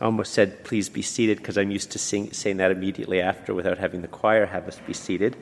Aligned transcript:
I 0.00 0.04
almost 0.06 0.32
said, 0.32 0.64
please 0.64 0.88
be 0.88 1.02
seated, 1.02 1.38
because 1.38 1.56
I'm 1.56 1.70
used 1.70 1.92
to 1.92 1.98
sing, 1.98 2.32
saying 2.32 2.56
that 2.58 2.70
immediately 2.70 3.20
after 3.20 3.54
without 3.54 3.78
having 3.78 4.02
the 4.02 4.08
choir 4.08 4.46
have 4.46 4.66
us 4.68 4.78
be 4.86 4.92
seated. 4.92 5.36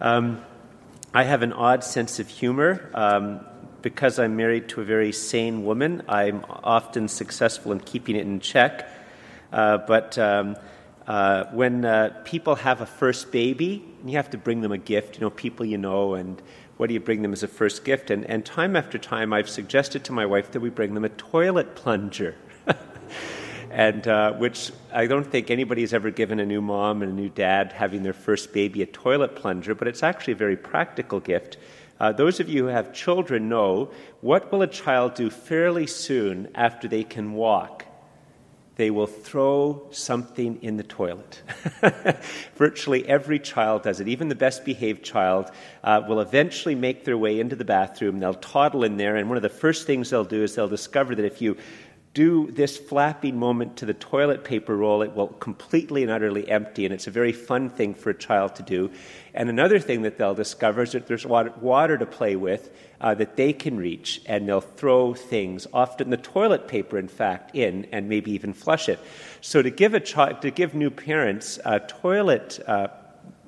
Um, 0.00 0.40
I 1.14 1.24
have 1.24 1.42
an 1.42 1.52
odd 1.52 1.84
sense 1.84 2.18
of 2.18 2.28
humor. 2.28 2.90
Um, 2.94 3.40
because 3.82 4.18
I'm 4.18 4.36
married 4.36 4.68
to 4.70 4.80
a 4.80 4.84
very 4.84 5.12
sane 5.12 5.64
woman, 5.64 6.02
I'm 6.08 6.44
often 6.48 7.08
successful 7.08 7.72
in 7.72 7.80
keeping 7.80 8.16
it 8.16 8.22
in 8.22 8.40
check. 8.40 8.88
Uh, 9.52 9.78
but 9.78 10.16
um, 10.18 10.56
uh, 11.06 11.44
when 11.52 11.84
uh, 11.84 12.22
people 12.24 12.54
have 12.54 12.80
a 12.80 12.86
first 12.86 13.32
baby, 13.32 13.84
you 14.04 14.16
have 14.16 14.30
to 14.30 14.38
bring 14.38 14.62
them 14.62 14.72
a 14.72 14.78
gift, 14.78 15.16
you 15.16 15.20
know, 15.20 15.30
people 15.30 15.66
you 15.66 15.78
know, 15.78 16.14
and 16.14 16.40
what 16.76 16.86
do 16.86 16.94
you 16.94 17.00
bring 17.00 17.22
them 17.22 17.32
as 17.32 17.42
a 17.42 17.48
first 17.48 17.84
gift? 17.84 18.10
And, 18.10 18.24
and 18.26 18.46
time 18.46 18.76
after 18.76 18.98
time, 18.98 19.32
I've 19.32 19.48
suggested 19.48 20.04
to 20.04 20.12
my 20.12 20.24
wife 20.24 20.52
that 20.52 20.60
we 20.60 20.70
bring 20.70 20.94
them 20.94 21.04
a 21.04 21.10
toilet 21.10 21.74
plunger. 21.74 22.36
and 23.72 24.06
uh, 24.06 24.34
which 24.34 24.70
I 24.92 25.06
don't 25.06 25.24
think 25.24 25.50
anybody 25.50 25.80
has 25.80 25.94
ever 25.94 26.10
given 26.10 26.38
a 26.40 26.44
new 26.44 26.60
mom 26.60 27.00
and 27.00 27.10
a 27.10 27.14
new 27.14 27.30
dad 27.30 27.72
having 27.72 28.02
their 28.02 28.12
first 28.12 28.52
baby 28.52 28.82
a 28.82 28.86
toilet 28.86 29.34
plunger, 29.34 29.74
but 29.74 29.88
it's 29.88 30.02
actually 30.02 30.34
a 30.34 30.36
very 30.36 30.56
practical 30.56 31.20
gift. 31.20 31.56
Uh, 31.98 32.12
those 32.12 32.38
of 32.38 32.50
you 32.50 32.64
who 32.64 32.68
have 32.68 32.92
children 32.92 33.48
know 33.48 33.90
what 34.20 34.52
will 34.52 34.60
a 34.60 34.66
child 34.66 35.14
do 35.14 35.30
fairly 35.30 35.86
soon 35.86 36.48
after 36.54 36.86
they 36.86 37.02
can 37.02 37.32
walk? 37.32 37.86
They 38.76 38.90
will 38.90 39.06
throw 39.06 39.86
something 39.90 40.58
in 40.62 40.76
the 40.76 40.82
toilet. 40.82 41.42
Virtually 42.56 43.06
every 43.06 43.38
child 43.38 43.84
does 43.84 44.00
it. 44.00 44.08
Even 44.08 44.28
the 44.28 44.34
best 44.34 44.64
behaved 44.64 45.02
child 45.02 45.50
uh, 45.84 46.02
will 46.06 46.20
eventually 46.20 46.74
make 46.74 47.04
their 47.04 47.16
way 47.16 47.40
into 47.40 47.56
the 47.56 47.64
bathroom. 47.64 48.18
They'll 48.18 48.34
toddle 48.34 48.84
in 48.84 48.96
there, 48.96 49.16
and 49.16 49.28
one 49.28 49.36
of 49.36 49.42
the 49.42 49.48
first 49.48 49.86
things 49.86 50.10
they'll 50.10 50.24
do 50.24 50.42
is 50.42 50.54
they'll 50.54 50.68
discover 50.68 51.14
that 51.14 51.24
if 51.24 51.40
you 51.40 51.56
do 52.14 52.50
this 52.50 52.76
flapping 52.76 53.38
moment 53.38 53.78
to 53.78 53.86
the 53.86 53.94
toilet 53.94 54.44
paper 54.44 54.76
roll, 54.76 55.00
it 55.00 55.14
will 55.14 55.28
completely 55.28 56.02
and 56.02 56.10
utterly 56.10 56.46
empty, 56.50 56.84
and 56.84 56.92
it's 56.92 57.06
a 57.06 57.10
very 57.10 57.32
fun 57.32 57.70
thing 57.70 57.94
for 57.94 58.10
a 58.10 58.14
child 58.14 58.54
to 58.56 58.62
do. 58.62 58.90
And 59.32 59.48
another 59.48 59.78
thing 59.78 60.02
that 60.02 60.18
they'll 60.18 60.34
discover 60.34 60.82
is 60.82 60.92
that 60.92 61.06
there's 61.06 61.24
water, 61.24 61.54
water 61.60 61.96
to 61.96 62.04
play 62.04 62.36
with 62.36 62.70
uh, 63.00 63.14
that 63.14 63.36
they 63.36 63.54
can 63.54 63.78
reach, 63.78 64.20
and 64.26 64.46
they'll 64.46 64.60
throw 64.60 65.14
things, 65.14 65.66
often 65.72 66.10
the 66.10 66.18
toilet 66.18 66.68
paper, 66.68 66.98
in 66.98 67.08
fact, 67.08 67.56
in, 67.56 67.86
and 67.92 68.10
maybe 68.10 68.32
even 68.32 68.52
flush 68.52 68.90
it. 68.90 69.00
So 69.40 69.62
to 69.62 69.70
give 69.70 69.94
a 69.94 70.00
child, 70.00 70.42
to 70.42 70.50
give 70.50 70.74
new 70.74 70.90
parents 70.90 71.58
a 71.64 71.80
toilet 71.80 72.60
uh, 72.66 72.88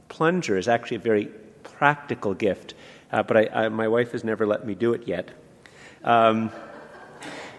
plunger 0.08 0.56
is 0.56 0.69
actually 0.69 0.97
a 0.97 1.00
very 1.00 1.27
practical 1.62 2.33
gift. 2.33 2.72
Uh, 3.12 3.22
but 3.22 3.36
I, 3.36 3.64
I, 3.64 3.69
my 3.69 3.88
wife 3.88 4.12
has 4.12 4.25
never 4.25 4.47
let 4.47 4.66
me 4.66 4.75
do 4.75 4.94
it 4.94 5.06
yet. 5.06 5.31
Um, 6.03 6.50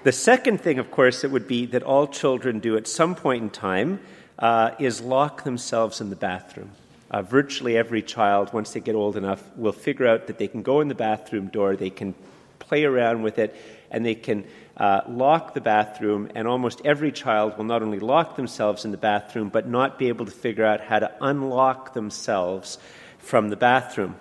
the 0.05 0.11
second 0.11 0.61
thing, 0.61 0.77
of 0.77 0.91
course, 0.91 1.23
that 1.23 1.31
would 1.31 1.47
be 1.47 1.65
that 1.65 1.81
all 1.81 2.05
children 2.05 2.59
do 2.59 2.77
at 2.77 2.87
some 2.87 3.15
point 3.15 3.41
in 3.41 3.49
time 3.49 3.99
uh, 4.37 4.69
is 4.77 5.01
lock 5.01 5.43
themselves 5.43 5.99
in 5.99 6.11
the 6.11 6.15
bathroom. 6.15 6.69
Uh, 7.09 7.23
virtually 7.23 7.75
every 7.75 8.03
child, 8.03 8.53
once 8.53 8.71
they 8.73 8.79
get 8.79 8.93
old 8.93 9.17
enough, 9.17 9.43
will 9.57 9.71
figure 9.71 10.05
out 10.05 10.27
that 10.27 10.37
they 10.37 10.47
can 10.47 10.61
go 10.61 10.79
in 10.79 10.89
the 10.89 10.95
bathroom 10.95 11.47
door, 11.47 11.75
they 11.75 11.89
can 11.89 12.13
play 12.59 12.83
around 12.83 13.23
with 13.23 13.39
it, 13.39 13.55
and 13.89 14.05
they 14.05 14.13
can 14.13 14.45
uh, 14.77 15.01
lock 15.09 15.55
the 15.55 15.61
bathroom. 15.61 16.29
And 16.35 16.47
almost 16.47 16.81
every 16.85 17.11
child 17.11 17.57
will 17.57 17.65
not 17.65 17.81
only 17.81 17.97
lock 17.97 18.35
themselves 18.35 18.85
in 18.85 18.91
the 18.91 18.97
bathroom, 18.97 19.49
but 19.49 19.67
not 19.67 19.97
be 19.97 20.09
able 20.09 20.25
to 20.25 20.31
figure 20.31 20.65
out 20.65 20.81
how 20.81 20.99
to 20.99 21.11
unlock 21.19 21.95
themselves 21.95 22.77
from 23.17 23.49
the 23.49 23.55
bathroom. 23.55 24.15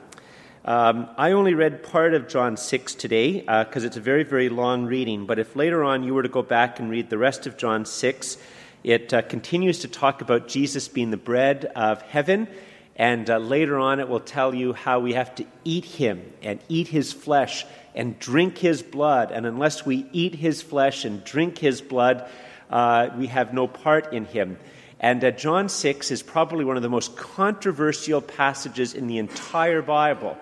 Um, 0.66 1.10
I 1.18 1.32
only 1.32 1.52
read 1.52 1.82
part 1.82 2.14
of 2.14 2.26
John 2.26 2.56
6 2.56 2.94
today 2.94 3.40
because 3.40 3.84
uh, 3.84 3.86
it's 3.86 3.98
a 3.98 4.00
very, 4.00 4.22
very 4.22 4.48
long 4.48 4.86
reading. 4.86 5.26
But 5.26 5.38
if 5.38 5.54
later 5.54 5.84
on 5.84 6.02
you 6.04 6.14
were 6.14 6.22
to 6.22 6.28
go 6.30 6.40
back 6.40 6.80
and 6.80 6.90
read 6.90 7.10
the 7.10 7.18
rest 7.18 7.46
of 7.46 7.58
John 7.58 7.84
6, 7.84 8.38
it 8.82 9.12
uh, 9.12 9.20
continues 9.20 9.80
to 9.80 9.88
talk 9.88 10.22
about 10.22 10.48
Jesus 10.48 10.88
being 10.88 11.10
the 11.10 11.18
bread 11.18 11.66
of 11.76 12.00
heaven. 12.00 12.48
And 12.96 13.28
uh, 13.28 13.38
later 13.38 13.78
on, 13.78 14.00
it 14.00 14.08
will 14.08 14.20
tell 14.20 14.54
you 14.54 14.72
how 14.72 15.00
we 15.00 15.12
have 15.12 15.34
to 15.34 15.44
eat 15.64 15.84
him 15.84 16.32
and 16.40 16.58
eat 16.70 16.88
his 16.88 17.12
flesh 17.12 17.66
and 17.94 18.18
drink 18.18 18.56
his 18.56 18.82
blood. 18.82 19.32
And 19.32 19.44
unless 19.44 19.84
we 19.84 20.06
eat 20.12 20.34
his 20.34 20.62
flesh 20.62 21.04
and 21.04 21.22
drink 21.24 21.58
his 21.58 21.82
blood, 21.82 22.26
uh, 22.74 23.10
we 23.16 23.28
have 23.28 23.54
no 23.54 23.68
part 23.68 24.12
in 24.12 24.24
him. 24.24 24.58
And 24.98 25.24
uh, 25.24 25.30
John 25.30 25.68
6 25.68 26.10
is 26.10 26.22
probably 26.22 26.64
one 26.64 26.76
of 26.76 26.82
the 26.82 26.88
most 26.88 27.16
controversial 27.16 28.20
passages 28.20 28.94
in 28.94 29.06
the 29.06 29.18
entire 29.18 29.80
Bible. 29.80 30.36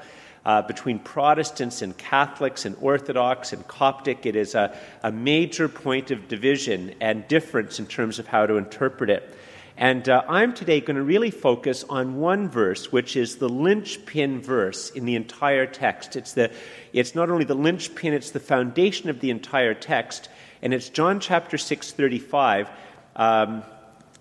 Uh, 0.45 0.63
between 0.63 0.99
Protestants 0.99 1.83
and 1.83 1.97
Catholics 1.97 2.65
and 2.65 2.75
Orthodox 2.81 3.53
and 3.53 3.65
Coptic, 3.69 4.27
it 4.27 4.35
is 4.35 4.57
a, 4.57 4.77
a 5.05 5.13
major 5.13 5.69
point 5.69 6.11
of 6.11 6.27
division 6.27 6.95
and 7.01 7.29
difference 7.29 7.79
in 7.79 7.87
terms 7.87 8.19
of 8.19 8.27
how 8.27 8.47
to 8.47 8.57
interpret 8.57 9.11
it. 9.11 9.37
And 9.77 10.09
uh, 10.09 10.23
I'm 10.29 10.53
today 10.55 10.81
going 10.81 10.97
to 10.97 11.03
really 11.03 11.31
focus 11.31 11.85
on 11.89 12.17
one 12.17 12.49
verse, 12.49 12.91
which 12.91 13.15
is 13.15 13.37
the 13.37 13.49
linchpin 13.49 14.41
verse 14.41 14.91
in 14.91 15.05
the 15.05 15.17
entire 15.17 15.67
text. 15.67 16.17
It's, 16.17 16.33
the, 16.33 16.51
it's 16.93 17.15
not 17.15 17.31
only 17.31 17.45
the 17.45 17.55
linchpin, 17.55 18.13
it's 18.15 18.31
the 18.31 18.41
foundation 18.41 19.11
of 19.11 19.21
the 19.21 19.31
entire 19.31 19.75
text. 19.75 20.29
And 20.63 20.73
it's 20.73 20.89
John 20.89 21.21
chapter 21.21 21.59
6, 21.59 21.93
35. 21.93 22.71
Um, 23.17 23.63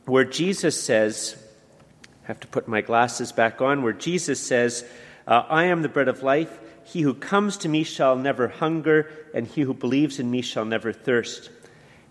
where 0.06 0.25
Jesus 0.25 0.81
says, 0.81 1.38
I 2.24 2.28
have 2.28 2.40
to 2.41 2.47
put 2.47 2.68
my 2.68 2.81
glasses 2.81 3.31
back 3.31 3.62
on, 3.62 3.84
where 3.84 3.94
Jesus 3.94 4.40
says, 4.40 4.85
uh, 5.28 5.44
I 5.47 5.66
am 5.66 5.81
the 5.81 5.90
bread 5.90 6.07
of 6.07 6.24
life. 6.24 6.59
He 6.84 7.02
who 7.02 7.13
comes 7.13 7.57
to 7.57 7.69
me 7.69 7.84
shall 7.84 8.16
never 8.16 8.47
hunger, 8.47 9.09
and 9.34 9.47
he 9.47 9.62
who 9.62 9.74
believes 9.74 10.19
in 10.19 10.29
me 10.29 10.41
shall 10.41 10.66
never 10.66 10.91
thirst. 10.91 11.50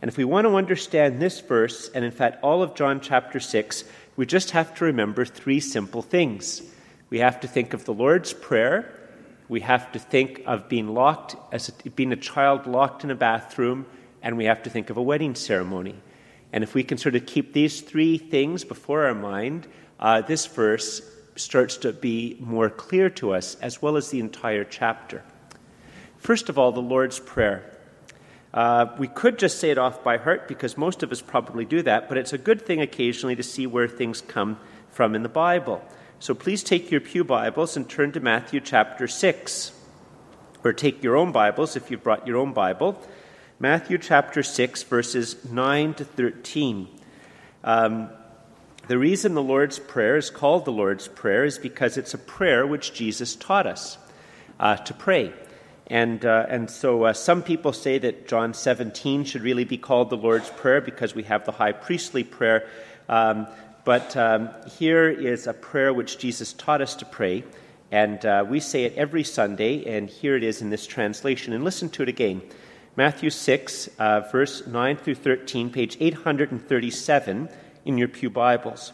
And 0.00 0.08
if 0.08 0.16
we 0.16 0.24
want 0.24 0.46
to 0.46 0.56
understand 0.56 1.20
this 1.20 1.40
verse, 1.40 1.90
and 1.94 2.04
in 2.04 2.10
fact 2.10 2.42
all 2.42 2.62
of 2.62 2.74
John 2.74 3.00
chapter 3.00 3.40
6, 3.40 3.84
we 4.16 4.24
just 4.24 4.52
have 4.52 4.74
to 4.76 4.84
remember 4.84 5.24
three 5.24 5.60
simple 5.60 6.02
things. 6.02 6.62
We 7.10 7.18
have 7.18 7.40
to 7.40 7.48
think 7.48 7.74
of 7.74 7.84
the 7.84 7.92
Lord's 7.92 8.32
Prayer. 8.32 8.94
We 9.48 9.60
have 9.60 9.90
to 9.92 9.98
think 9.98 10.42
of 10.46 10.68
being 10.68 10.94
locked, 10.94 11.36
as 11.52 11.68
a, 11.68 11.90
being 11.90 12.12
a 12.12 12.16
child 12.16 12.66
locked 12.66 13.02
in 13.02 13.10
a 13.10 13.16
bathroom, 13.16 13.84
and 14.22 14.36
we 14.36 14.44
have 14.44 14.62
to 14.64 14.70
think 14.70 14.90
of 14.90 14.96
a 14.96 15.02
wedding 15.02 15.34
ceremony. 15.34 15.96
And 16.52 16.64
if 16.64 16.74
we 16.74 16.82
can 16.82 16.98
sort 16.98 17.14
of 17.14 17.26
keep 17.26 17.52
these 17.52 17.80
three 17.80 18.18
things 18.18 18.64
before 18.64 19.06
our 19.06 19.14
mind, 19.14 19.66
uh, 19.98 20.22
this 20.22 20.46
verse 20.46 21.02
starts 21.36 21.76
to 21.78 21.92
be 21.92 22.36
more 22.40 22.68
clear 22.68 23.08
to 23.10 23.32
us, 23.32 23.54
as 23.56 23.80
well 23.80 23.96
as 23.96 24.10
the 24.10 24.20
entire 24.20 24.64
chapter. 24.64 25.22
First 26.18 26.48
of 26.48 26.58
all, 26.58 26.72
the 26.72 26.82
Lord's 26.82 27.18
Prayer. 27.18 27.78
Uh, 28.52 28.86
we 28.98 29.06
could 29.06 29.38
just 29.38 29.60
say 29.60 29.70
it 29.70 29.78
off 29.78 30.02
by 30.02 30.16
heart 30.16 30.48
because 30.48 30.76
most 30.76 31.02
of 31.02 31.12
us 31.12 31.22
probably 31.22 31.64
do 31.64 31.82
that, 31.82 32.08
but 32.08 32.18
it's 32.18 32.32
a 32.32 32.38
good 32.38 32.66
thing 32.66 32.80
occasionally 32.80 33.36
to 33.36 33.42
see 33.42 33.66
where 33.66 33.86
things 33.86 34.20
come 34.20 34.58
from 34.90 35.14
in 35.14 35.22
the 35.22 35.28
Bible. 35.28 35.82
So 36.18 36.34
please 36.34 36.62
take 36.62 36.90
your 36.90 37.00
Pew 37.00 37.22
Bibles 37.22 37.76
and 37.76 37.88
turn 37.88 38.12
to 38.12 38.20
Matthew 38.20 38.60
chapter 38.60 39.06
6. 39.06 39.72
Or 40.62 40.72
take 40.74 41.02
your 41.02 41.16
own 41.16 41.32
Bibles 41.32 41.76
if 41.76 41.90
you've 41.90 42.02
brought 42.02 42.26
your 42.26 42.36
own 42.36 42.52
Bible 42.52 43.00
Matthew 43.62 43.98
chapter 43.98 44.42
6, 44.42 44.84
verses 44.84 45.44
9 45.44 45.92
to 45.92 46.04
13. 46.06 46.88
Um, 47.62 48.08
the 48.88 48.96
reason 48.96 49.34
the 49.34 49.42
Lord's 49.42 49.78
Prayer 49.78 50.16
is 50.16 50.30
called 50.30 50.64
the 50.64 50.72
Lord's 50.72 51.08
Prayer 51.08 51.44
is 51.44 51.58
because 51.58 51.98
it's 51.98 52.14
a 52.14 52.18
prayer 52.18 52.66
which 52.66 52.94
Jesus 52.94 53.36
taught 53.36 53.66
us 53.66 53.98
uh, 54.58 54.76
to 54.76 54.94
pray. 54.94 55.34
And, 55.88 56.24
uh, 56.24 56.46
and 56.48 56.70
so 56.70 57.04
uh, 57.04 57.12
some 57.12 57.42
people 57.42 57.74
say 57.74 57.98
that 57.98 58.26
John 58.26 58.54
17 58.54 59.24
should 59.24 59.42
really 59.42 59.64
be 59.64 59.76
called 59.76 60.08
the 60.08 60.16
Lord's 60.16 60.48
Prayer 60.48 60.80
because 60.80 61.14
we 61.14 61.24
have 61.24 61.44
the 61.44 61.52
high 61.52 61.72
priestly 61.72 62.24
prayer. 62.24 62.66
Um, 63.10 63.46
but 63.84 64.16
um, 64.16 64.48
here 64.78 65.10
is 65.10 65.46
a 65.46 65.52
prayer 65.52 65.92
which 65.92 66.16
Jesus 66.16 66.54
taught 66.54 66.80
us 66.80 66.94
to 66.94 67.04
pray. 67.04 67.44
And 67.92 68.24
uh, 68.24 68.42
we 68.48 68.60
say 68.60 68.84
it 68.84 68.94
every 68.94 69.22
Sunday, 69.22 69.84
and 69.84 70.08
here 70.08 70.34
it 70.34 70.44
is 70.44 70.62
in 70.62 70.70
this 70.70 70.86
translation. 70.86 71.52
And 71.52 71.62
listen 71.62 71.90
to 71.90 72.02
it 72.02 72.08
again. 72.08 72.40
Matthew 72.96 73.30
6, 73.30 73.88
uh, 74.00 74.20
verse 74.32 74.66
9 74.66 74.96
through 74.96 75.14
13, 75.14 75.70
page 75.70 75.96
837 76.00 77.48
in 77.84 77.96
your 77.96 78.08
Pew 78.08 78.28
Bibles. 78.28 78.92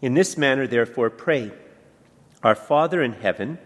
In 0.00 0.14
this 0.14 0.38
manner, 0.38 0.68
therefore, 0.68 1.10
pray 1.10 1.50
Our 2.44 2.54
Father 2.54 3.02
in 3.02 3.14
heaven, 3.14 3.58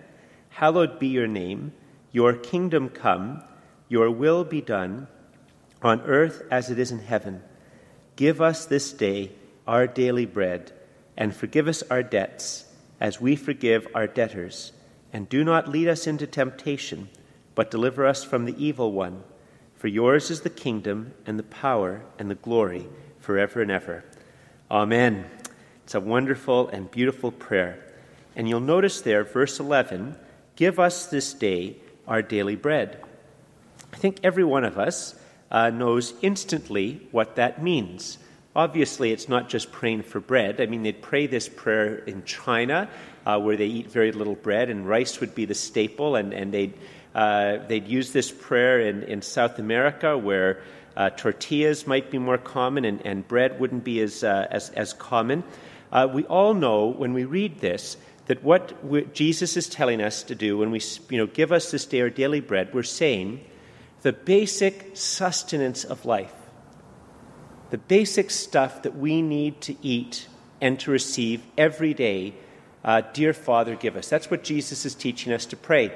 hallowed 0.48 0.98
be 0.98 1.08
your 1.08 1.26
name, 1.26 1.74
your 2.12 2.32
kingdom 2.32 2.88
come, 2.88 3.42
your 3.90 4.10
will 4.10 4.42
be 4.42 4.62
done, 4.62 5.06
on 5.82 6.00
earth 6.02 6.42
as 6.50 6.70
it 6.70 6.78
is 6.78 6.90
in 6.90 7.00
heaven. 7.00 7.42
Give 8.16 8.40
us 8.40 8.64
this 8.64 8.90
day 8.90 9.32
our 9.66 9.86
daily 9.86 10.24
bread, 10.24 10.72
and 11.14 11.36
forgive 11.36 11.68
us 11.68 11.82
our 11.90 12.02
debts, 12.02 12.64
as 12.98 13.20
we 13.20 13.36
forgive 13.36 13.86
our 13.94 14.06
debtors. 14.06 14.72
And 15.12 15.28
do 15.28 15.44
not 15.44 15.68
lead 15.68 15.88
us 15.88 16.06
into 16.06 16.26
temptation 16.26 17.10
but 17.54 17.70
deliver 17.70 18.06
us 18.06 18.24
from 18.24 18.44
the 18.44 18.64
evil 18.64 18.92
one. 18.92 19.22
For 19.76 19.88
yours 19.88 20.30
is 20.30 20.42
the 20.42 20.50
kingdom 20.50 21.14
and 21.26 21.38
the 21.38 21.44
power 21.44 22.02
and 22.18 22.30
the 22.30 22.34
glory 22.34 22.86
forever 23.18 23.62
and 23.62 23.70
ever. 23.70 24.04
Amen. 24.70 25.24
It's 25.84 25.94
a 25.94 26.00
wonderful 26.00 26.68
and 26.68 26.90
beautiful 26.90 27.32
prayer. 27.32 27.84
And 28.36 28.48
you'll 28.48 28.60
notice 28.60 29.00
there, 29.00 29.24
verse 29.24 29.58
11 29.58 30.16
Give 30.56 30.78
us 30.78 31.06
this 31.06 31.32
day 31.32 31.76
our 32.06 32.22
daily 32.22 32.56
bread. 32.56 33.02
I 33.92 33.96
think 33.96 34.18
every 34.22 34.44
one 34.44 34.64
of 34.64 34.78
us 34.78 35.18
uh, 35.50 35.70
knows 35.70 36.14
instantly 36.22 37.06
what 37.10 37.36
that 37.36 37.62
means. 37.62 38.18
Obviously, 38.54 39.12
it's 39.12 39.28
not 39.28 39.48
just 39.48 39.70
praying 39.72 40.02
for 40.02 40.20
bread. 40.20 40.60
I 40.60 40.66
mean, 40.66 40.82
they'd 40.82 41.00
pray 41.00 41.26
this 41.26 41.48
prayer 41.48 41.96
in 41.96 42.24
China, 42.24 42.88
uh, 43.24 43.38
where 43.38 43.56
they 43.56 43.66
eat 43.66 43.90
very 43.90 44.12
little 44.12 44.34
bread, 44.34 44.70
and 44.70 44.88
rice 44.88 45.20
would 45.20 45.34
be 45.34 45.44
the 45.44 45.54
staple, 45.54 46.16
and, 46.16 46.32
and 46.32 46.52
they'd, 46.52 46.74
uh, 47.14 47.58
they'd 47.66 47.88
use 47.88 48.12
this 48.12 48.30
prayer 48.30 48.80
in, 48.80 49.02
in 49.04 49.22
South 49.22 49.58
America, 49.58 50.16
where 50.16 50.62
uh, 50.96 51.10
tortillas 51.10 51.86
might 51.86 52.10
be 52.10 52.18
more 52.18 52.38
common 52.38 52.84
and, 52.84 53.04
and 53.06 53.26
bread 53.26 53.58
wouldn't 53.60 53.84
be 53.84 54.00
as, 54.00 54.22
uh, 54.24 54.46
as, 54.50 54.70
as 54.70 54.92
common. 54.92 55.44
Uh, 55.92 56.08
we 56.12 56.24
all 56.24 56.54
know 56.54 56.86
when 56.86 57.12
we 57.12 57.24
read 57.24 57.60
this 57.60 57.96
that 58.26 58.44
what 58.44 59.12
Jesus 59.12 59.56
is 59.56 59.68
telling 59.68 60.00
us 60.00 60.22
to 60.22 60.36
do 60.36 60.56
when 60.56 60.70
we 60.70 60.80
you 61.08 61.18
know, 61.18 61.26
give 61.26 61.50
us 61.50 61.72
this 61.72 61.84
day 61.84 62.00
our 62.00 62.10
daily 62.10 62.38
bread, 62.38 62.72
we're 62.72 62.84
saying 62.84 63.40
the 64.02 64.12
basic 64.12 64.90
sustenance 64.94 65.82
of 65.82 66.04
life, 66.04 66.32
the 67.70 67.78
basic 67.78 68.30
stuff 68.30 68.82
that 68.82 68.96
we 68.96 69.20
need 69.20 69.60
to 69.62 69.74
eat 69.82 70.28
and 70.60 70.78
to 70.78 70.92
receive 70.92 71.42
every 71.58 71.92
day, 71.92 72.34
uh, 72.84 73.02
dear 73.12 73.32
Father, 73.32 73.74
give 73.74 73.96
us. 73.96 74.08
That's 74.08 74.30
what 74.30 74.44
Jesus 74.44 74.86
is 74.86 74.94
teaching 74.94 75.32
us 75.32 75.44
to 75.46 75.56
pray. 75.56 75.90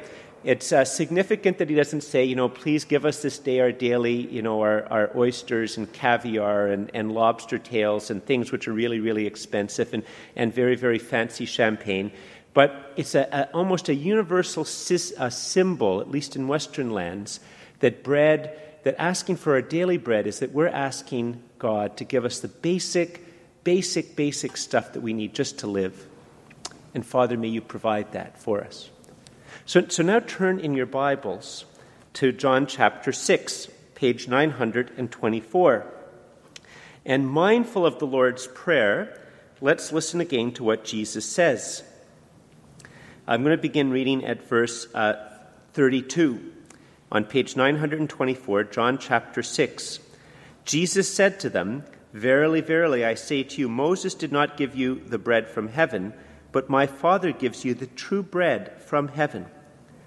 It's 0.44 0.72
uh, 0.72 0.84
significant 0.84 1.56
that 1.56 1.70
he 1.70 1.74
doesn't 1.74 2.02
say, 2.02 2.22
you 2.24 2.36
know, 2.36 2.50
please 2.50 2.84
give 2.84 3.06
us 3.06 3.22
this 3.22 3.38
day 3.38 3.60
our 3.60 3.72
daily, 3.72 4.26
you 4.26 4.42
know, 4.42 4.60
our, 4.60 4.84
our 4.92 5.10
oysters 5.16 5.78
and 5.78 5.90
caviar 5.90 6.66
and, 6.66 6.90
and 6.92 7.12
lobster 7.12 7.56
tails 7.58 8.10
and 8.10 8.22
things 8.22 8.52
which 8.52 8.68
are 8.68 8.72
really, 8.74 9.00
really 9.00 9.26
expensive 9.26 9.94
and, 9.94 10.02
and 10.36 10.52
very, 10.52 10.76
very 10.76 10.98
fancy 10.98 11.46
champagne. 11.46 12.12
But 12.52 12.92
it's 12.96 13.14
a, 13.14 13.26
a 13.32 13.56
almost 13.56 13.88
a 13.88 13.94
universal 13.94 14.66
sis, 14.66 15.14
a 15.18 15.30
symbol, 15.30 16.02
at 16.02 16.10
least 16.10 16.36
in 16.36 16.46
Western 16.46 16.90
lands, 16.90 17.40
that 17.80 18.04
bread, 18.04 18.60
that 18.82 18.96
asking 18.98 19.36
for 19.36 19.54
our 19.54 19.62
daily 19.62 19.96
bread 19.96 20.26
is 20.26 20.40
that 20.40 20.52
we're 20.52 20.68
asking 20.68 21.42
God 21.58 21.96
to 21.96 22.04
give 22.04 22.26
us 22.26 22.40
the 22.40 22.48
basic, 22.48 23.64
basic, 23.64 24.14
basic 24.14 24.58
stuff 24.58 24.92
that 24.92 25.00
we 25.00 25.14
need 25.14 25.34
just 25.34 25.60
to 25.60 25.66
live. 25.66 26.06
And 26.92 27.04
Father, 27.04 27.38
may 27.38 27.48
you 27.48 27.62
provide 27.62 28.12
that 28.12 28.38
for 28.38 28.62
us. 28.62 28.90
So, 29.66 29.86
so 29.88 30.02
now 30.02 30.20
turn 30.20 30.58
in 30.58 30.74
your 30.74 30.86
Bibles 30.86 31.64
to 32.14 32.32
John 32.32 32.66
chapter 32.66 33.12
6, 33.12 33.68
page 33.94 34.28
924. 34.28 35.86
And 37.06 37.28
mindful 37.28 37.84
of 37.84 37.98
the 37.98 38.06
Lord's 38.06 38.46
Prayer, 38.46 39.20
let's 39.60 39.92
listen 39.92 40.20
again 40.20 40.52
to 40.52 40.64
what 40.64 40.84
Jesus 40.84 41.24
says. 41.24 41.82
I'm 43.26 43.42
going 43.42 43.56
to 43.56 43.60
begin 43.62 43.90
reading 43.90 44.24
at 44.24 44.46
verse 44.46 44.86
uh, 44.94 45.14
32. 45.72 46.52
On 47.10 47.24
page 47.24 47.56
924, 47.56 48.64
John 48.64 48.98
chapter 48.98 49.42
6. 49.42 50.00
Jesus 50.64 51.12
said 51.12 51.40
to 51.40 51.50
them, 51.50 51.84
Verily, 52.12 52.60
verily, 52.60 53.04
I 53.04 53.14
say 53.14 53.42
to 53.42 53.60
you, 53.60 53.68
Moses 53.68 54.14
did 54.14 54.30
not 54.30 54.56
give 54.56 54.76
you 54.76 55.00
the 55.06 55.18
bread 55.18 55.48
from 55.48 55.68
heaven, 55.68 56.14
but 56.54 56.70
my 56.70 56.86
Father 56.86 57.32
gives 57.32 57.64
you 57.64 57.74
the 57.74 57.88
true 57.88 58.22
bread 58.22 58.80
from 58.80 59.08
heaven. 59.08 59.44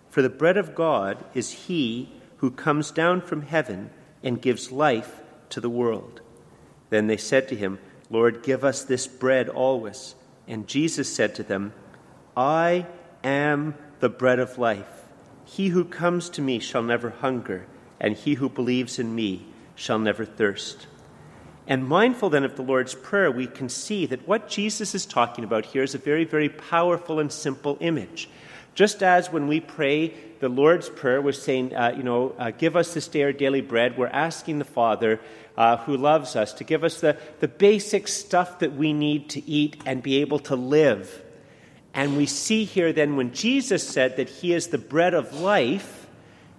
For 0.09 0.21
the 0.21 0.29
bread 0.29 0.55
of 0.55 0.73
God 0.73 1.21
is 1.33 1.67
he 1.67 2.09
who 2.38 2.51
comes 2.51 2.89
down 2.89 3.19
from 3.19 3.41
heaven 3.41 3.89
and 4.23 4.41
gives 4.41 4.71
life 4.71 5.19
to 5.49 5.59
the 5.59 5.69
world. 5.69 6.21
Then 6.89 7.07
they 7.07 7.17
said 7.17 7.49
to 7.49 7.55
him, 7.57 7.79
Lord, 8.09 8.44
give 8.44 8.63
us 8.63 8.85
this 8.85 9.07
bread 9.07 9.49
always. 9.49 10.15
And 10.47 10.69
Jesus 10.69 11.13
said 11.13 11.35
to 11.35 11.44
them, 11.44 11.73
I 12.38 12.88
am 13.25 13.75
the 14.00 14.07
bread 14.07 14.39
of 14.39 14.57
life. 14.57 15.03
He 15.43 15.67
who 15.67 15.83
comes 15.83 16.29
to 16.29 16.41
me 16.41 16.59
shall 16.59 16.81
never 16.81 17.09
hunger, 17.09 17.67
and 18.00 18.15
he 18.15 18.35
who 18.35 18.47
believes 18.47 19.00
in 19.00 19.13
me 19.13 19.47
shall 19.75 20.00
never 20.00 20.23
thirst. 20.23 20.88
And 21.67 21.85
mindful 21.85 22.29
then 22.29 22.45
of 22.45 22.55
the 22.55 22.61
Lord's 22.61 22.95
Prayer, 22.95 23.29
we 23.29 23.45
can 23.45 23.67
see 23.67 24.05
that 24.05 24.25
what 24.25 24.47
Jesus 24.47 24.95
is 24.95 25.05
talking 25.05 25.43
about 25.43 25.65
here 25.65 25.83
is 25.83 25.93
a 25.93 25.97
very, 25.97 26.23
very 26.23 26.47
powerful 26.47 27.19
and 27.19 27.29
simple 27.29 27.77
image. 27.81 28.29
Just 28.73 29.03
as 29.03 29.31
when 29.31 29.47
we 29.47 29.59
pray 29.59 30.13
the 30.39 30.47
Lord's 30.47 30.87
Prayer, 30.87 31.21
we're 31.21 31.33
saying, 31.33 31.75
uh, 31.75 31.93
you 31.97 32.03
know, 32.03 32.33
uh, 32.37 32.51
give 32.51 32.77
us 32.77 32.93
this 32.93 33.09
day 33.09 33.23
our 33.23 33.33
daily 33.33 33.59
bread, 33.59 33.97
we're 33.97 34.07
asking 34.07 34.59
the 34.59 34.65
Father 34.65 35.19
uh, 35.57 35.77
who 35.77 35.97
loves 35.97 36.37
us 36.37 36.53
to 36.53 36.63
give 36.63 36.85
us 36.85 37.01
the, 37.01 37.17
the 37.39 37.47
basic 37.49 38.07
stuff 38.07 38.59
that 38.59 38.73
we 38.73 38.93
need 38.93 39.29
to 39.31 39.49
eat 39.49 39.75
and 39.85 40.01
be 40.01 40.21
able 40.21 40.39
to 40.39 40.55
live. 40.55 41.23
And 41.93 42.15
we 42.15 42.27
see 42.27 42.63
here 42.63 42.93
then 42.93 43.17
when 43.17 43.33
Jesus 43.33 43.85
said 43.85 44.17
that 44.17 44.29
He 44.29 44.53
is 44.53 44.67
the 44.67 44.77
bread 44.77 45.15
of 45.15 45.33
life, 45.33 46.07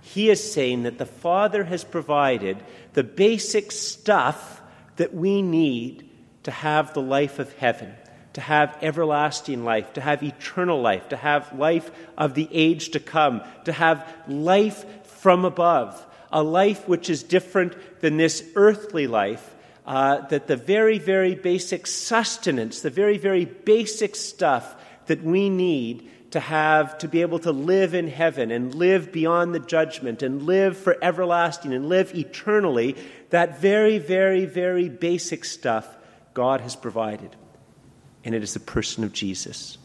He 0.02 0.28
is 0.28 0.52
saying 0.52 0.82
that 0.82 0.99
the 0.99 1.06
Father 1.06 1.64
has 1.64 1.84
provided 1.84 2.58
the 2.93 3.05
basic 3.05 3.70
stuff 3.72 4.57
that 4.99 5.15
we 5.15 5.43
need 5.43 6.09
to 6.45 6.53
have 6.53 6.95
the 6.95 7.03
life 7.03 7.41
of 7.41 7.53
heaven 7.55 7.93
to 8.39 8.45
have 8.45 8.79
everlasting 8.83 9.65
life, 9.65 9.93
to 9.95 10.00
have 10.00 10.23
eternal 10.23 10.81
life, 10.81 11.09
to 11.09 11.17
have 11.17 11.53
life 11.59 11.91
of 12.17 12.35
the 12.35 12.49
age 12.53 12.91
to 12.91 13.00
come, 13.00 13.43
to 13.65 13.73
have 13.73 14.06
life 14.29 14.85
from 15.05 15.45
above, 15.45 16.06
a 16.31 16.41
life 16.41 16.87
which 16.87 17.11
is 17.11 17.25
different 17.25 17.75
than 18.00 18.17
this 18.17 18.45
earthly 18.55 19.09
life. 19.09 19.56
Uh, 19.85 20.21
that 20.29 20.47
the 20.47 20.56
very, 20.56 20.99
very 20.99 21.35
basic 21.35 21.87
sustenance, 21.87 22.83
the 22.83 22.91
very, 22.91 23.17
very 23.17 23.47
basic 23.47 24.15
stuff 24.15 24.77
that 25.06 25.25
we 25.25 25.49
need 25.49 26.09
to 26.31 26.41
have 26.41 26.99
to 26.99 27.09
be 27.09 27.23
able 27.23 27.39
to 27.39 27.53
live 27.53 27.95
in 27.95 28.09
heaven 28.09 28.51
and 28.51 28.75
live 28.75 29.13
beyond 29.13 29.55
the 29.55 29.61
judgment 29.61 30.23
and 30.23 30.43
live 30.43 30.77
for 30.77 30.97
everlasting 31.03 31.73
and 31.73 31.89
live 31.89 32.15
eternally, 32.15 32.97
that 33.31 33.61
very, 33.61 33.99
very, 33.99 34.45
very 34.45 34.89
basic 34.89 35.45
stuff 35.45 35.97
God 36.35 36.61
has 36.61 36.77
provided 36.77 37.35
and 38.29 38.35
it 38.35 38.43
is 38.43 38.53
the 38.53 38.61
person 38.61 39.05
of 39.05 39.13
Jesus. 39.15 39.79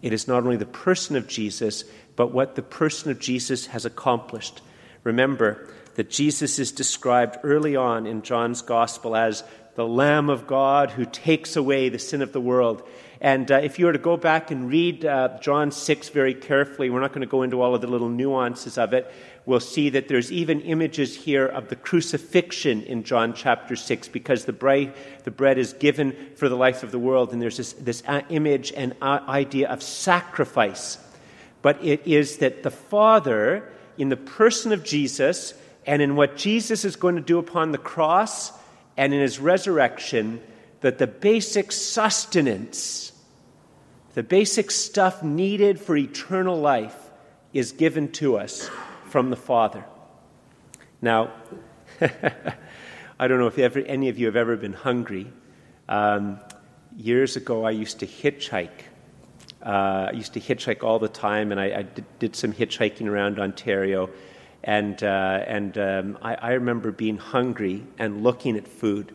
It 0.00 0.14
is 0.14 0.26
not 0.26 0.44
only 0.44 0.56
the 0.56 0.64
person 0.64 1.14
of 1.14 1.28
Jesus, 1.28 1.84
but 2.16 2.32
what 2.32 2.54
the 2.54 2.62
person 2.62 3.10
of 3.10 3.18
Jesus 3.18 3.66
has 3.66 3.84
accomplished. 3.84 4.62
Remember 5.04 5.68
that 5.96 6.08
Jesus 6.08 6.58
is 6.58 6.72
described 6.72 7.36
early 7.42 7.76
on 7.76 8.06
in 8.06 8.22
John's 8.22 8.62
Gospel 8.62 9.14
as 9.14 9.44
the 9.74 9.86
Lamb 9.86 10.30
of 10.30 10.46
God 10.46 10.90
who 10.90 11.04
takes 11.04 11.56
away 11.56 11.90
the 11.90 11.98
sin 11.98 12.22
of 12.22 12.32
the 12.32 12.40
world. 12.40 12.82
And 13.20 13.50
uh, 13.50 13.56
if 13.56 13.78
you 13.78 13.86
were 13.86 13.92
to 13.92 13.98
go 13.98 14.16
back 14.16 14.50
and 14.50 14.68
read 14.68 15.04
uh, 15.04 15.38
John 15.40 15.70
6 15.70 16.08
very 16.10 16.34
carefully, 16.34 16.90
we're 16.90 17.00
not 17.00 17.12
going 17.12 17.22
to 17.22 17.26
go 17.26 17.42
into 17.42 17.62
all 17.62 17.74
of 17.74 17.80
the 17.80 17.86
little 17.86 18.08
nuances 18.08 18.76
of 18.76 18.92
it, 18.92 19.10
we'll 19.46 19.60
see 19.60 19.88
that 19.90 20.08
there's 20.08 20.30
even 20.30 20.60
images 20.60 21.16
here 21.16 21.46
of 21.46 21.68
the 21.68 21.76
crucifixion 21.76 22.82
in 22.82 23.04
John 23.04 23.32
chapter 23.32 23.74
6 23.74 24.08
because 24.08 24.44
the 24.44 24.52
bread, 24.52 24.92
the 25.24 25.30
bread 25.30 25.56
is 25.56 25.72
given 25.72 26.14
for 26.36 26.48
the 26.48 26.56
life 26.56 26.82
of 26.82 26.90
the 26.90 26.98
world, 26.98 27.32
and 27.32 27.40
there's 27.40 27.56
this, 27.56 27.72
this 27.74 28.02
image 28.28 28.72
and 28.72 28.94
idea 29.02 29.68
of 29.68 29.82
sacrifice. 29.82 30.98
But 31.62 31.82
it 31.82 32.06
is 32.06 32.38
that 32.38 32.62
the 32.62 32.70
Father, 32.70 33.72
in 33.96 34.10
the 34.10 34.16
person 34.16 34.72
of 34.72 34.84
Jesus, 34.84 35.54
and 35.86 36.02
in 36.02 36.16
what 36.16 36.36
Jesus 36.36 36.84
is 36.84 36.96
going 36.96 37.14
to 37.14 37.22
do 37.22 37.38
upon 37.38 37.72
the 37.72 37.78
cross 37.78 38.52
and 38.96 39.14
in 39.14 39.20
his 39.20 39.38
resurrection, 39.38 40.40
that 40.80 40.98
the 40.98 41.06
basic 41.06 41.72
sustenance, 41.72 43.12
the 44.14 44.22
basic 44.22 44.70
stuff 44.70 45.22
needed 45.22 45.80
for 45.80 45.96
eternal 45.96 46.58
life, 46.58 46.96
is 47.52 47.72
given 47.72 48.12
to 48.12 48.36
us 48.36 48.70
from 49.06 49.30
the 49.30 49.36
Father. 49.36 49.84
Now, 51.00 51.32
I 53.18 53.28
don't 53.28 53.38
know 53.38 53.46
if 53.46 53.58
ever, 53.58 53.78
any 53.80 54.08
of 54.08 54.18
you 54.18 54.26
have 54.26 54.36
ever 54.36 54.56
been 54.56 54.74
hungry. 54.74 55.32
Um, 55.88 56.38
years 56.96 57.36
ago, 57.36 57.64
I 57.64 57.70
used 57.70 58.00
to 58.00 58.06
hitchhike. 58.06 58.82
Uh, 59.64 60.08
I 60.08 60.12
used 60.12 60.34
to 60.34 60.40
hitchhike 60.40 60.82
all 60.82 60.98
the 60.98 61.08
time, 61.08 61.50
and 61.50 61.60
I, 61.60 61.78
I 61.78 61.82
did, 61.82 62.04
did, 62.18 62.36
some 62.36 62.52
hitchhiking 62.52 63.06
around 63.06 63.38
Ontario. 63.38 64.10
And, 64.62 65.02
uh, 65.02 65.44
and 65.46 65.78
um, 65.78 66.18
I, 66.22 66.34
I 66.34 66.52
remember 66.52 66.92
being 66.92 67.16
hungry 67.16 67.84
and 67.98 68.22
looking 68.22 68.56
at 68.56 68.68
food. 68.68 69.14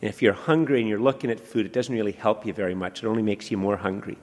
And 0.00 0.08
if 0.08 0.22
you're 0.22 0.32
hungry 0.32 0.80
and 0.80 0.88
you're 0.88 1.00
looking 1.00 1.30
at 1.30 1.40
food, 1.40 1.66
it 1.66 1.72
doesn't 1.72 1.94
really 1.94 2.12
help 2.12 2.46
you 2.46 2.52
very 2.52 2.74
much. 2.74 3.02
It 3.02 3.06
only 3.06 3.22
makes 3.22 3.50
you 3.50 3.56
more 3.56 3.76
hungry. 3.76 4.18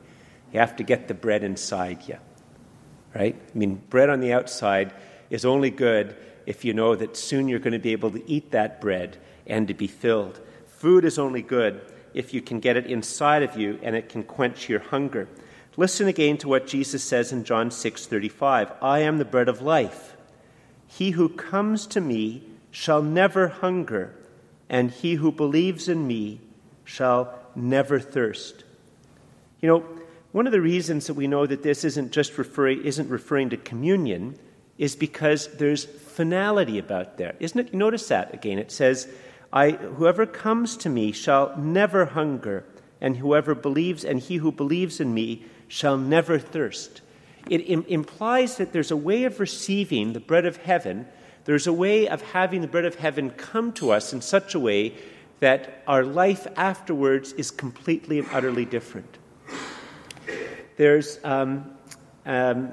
You 0.53 0.59
have 0.59 0.75
to 0.77 0.83
get 0.83 1.07
the 1.07 1.13
bread 1.13 1.43
inside 1.43 2.07
you 2.07 2.17
right? 3.15 3.35
I 3.35 3.57
mean, 3.57 3.75
bread 3.89 4.09
on 4.09 4.19
the 4.19 4.33
outside 4.33 4.93
is 5.29 5.45
only 5.45 5.71
good 5.71 6.15
if 6.45 6.63
you 6.63 6.73
know 6.73 6.95
that 6.95 7.17
soon 7.17 7.47
you're 7.47 7.59
going 7.59 7.73
to 7.73 7.79
be 7.79 7.93
able 7.93 8.11
to 8.11 8.29
eat 8.29 8.51
that 8.51 8.79
bread 8.81 9.17
and 9.47 9.67
to 9.69 9.73
be 9.73 9.87
filled. 9.87 10.39
Food 10.67 11.05
is 11.05 11.17
only 11.17 11.41
good 11.41 11.81
if 12.13 12.33
you 12.33 12.41
can 12.41 12.59
get 12.59 12.77
it 12.77 12.85
inside 12.85 13.41
of 13.41 13.57
you 13.57 13.79
and 13.81 13.95
it 13.95 14.09
can 14.09 14.21
quench 14.21 14.69
your 14.69 14.79
hunger. 14.79 15.27
Listen 15.77 16.07
again 16.07 16.37
to 16.37 16.47
what 16.47 16.67
Jesus 16.67 17.03
says 17.03 17.31
in 17.31 17.43
John 17.43 17.69
6:35. 17.71 18.71
I 18.81 18.99
am 18.99 19.17
the 19.17 19.25
bread 19.25 19.49
of 19.49 19.61
life. 19.61 20.15
He 20.87 21.11
who 21.11 21.29
comes 21.29 21.87
to 21.87 22.01
me 22.01 22.43
shall 22.71 23.01
never 23.01 23.47
hunger, 23.47 24.13
and 24.69 24.91
he 24.91 25.15
who 25.15 25.31
believes 25.31 25.87
in 25.87 26.07
me 26.07 26.41
shall 26.83 27.33
never 27.55 27.99
thirst. 27.99 28.63
You 29.61 29.69
know, 29.69 29.85
one 30.31 30.45
of 30.45 30.51
the 30.51 30.61
reasons 30.61 31.07
that 31.07 31.13
we 31.13 31.27
know 31.27 31.45
that 31.45 31.63
this 31.63 31.83
isn't 31.83 32.11
just 32.11 32.37
referring, 32.37 32.83
isn't 32.83 33.09
referring 33.09 33.49
to 33.51 33.57
communion 33.57 34.37
is 34.77 34.95
because 34.95 35.47
there's 35.57 35.85
finality 35.85 36.77
about 36.77 37.17
there, 37.17 37.35
isn't 37.39 37.59
it? 37.59 37.73
You 37.73 37.79
notice 37.79 38.07
that 38.09 38.33
again. 38.33 38.59
It 38.59 38.71
says, 38.71 39.07
I, 39.53 39.71
Whoever 39.71 40.25
comes 40.25 40.75
to 40.77 40.89
me 40.89 41.13
shall 41.13 41.55
never 41.57 42.05
hunger, 42.05 42.65
and 42.99 43.17
whoever 43.17 43.55
believes, 43.55 44.03
and 44.03 44.19
he 44.19 44.37
who 44.37 44.51
believes 44.51 44.99
in 44.99 45.13
me 45.13 45.45
shall 45.67 45.97
never 45.97 46.37
thirst. 46.37 47.01
It 47.49 47.59
Im- 47.59 47.85
implies 47.87 48.57
that 48.57 48.73
there's 48.73 48.91
a 48.91 48.97
way 48.97 49.23
of 49.23 49.39
receiving 49.39 50.13
the 50.13 50.19
bread 50.19 50.45
of 50.45 50.57
heaven, 50.57 51.07
there's 51.45 51.67
a 51.67 51.73
way 51.73 52.07
of 52.07 52.21
having 52.21 52.61
the 52.61 52.67
bread 52.67 52.85
of 52.85 52.95
heaven 52.95 53.29
come 53.29 53.71
to 53.73 53.91
us 53.91 54.13
in 54.13 54.21
such 54.21 54.55
a 54.55 54.59
way 54.59 54.95
that 55.39 55.83
our 55.87 56.03
life 56.03 56.47
afterwards 56.55 57.33
is 57.33 57.51
completely 57.51 58.19
and 58.19 58.27
utterly 58.31 58.65
different. 58.65 59.17
There's, 60.77 61.19
um, 61.23 61.71
um, 62.25 62.71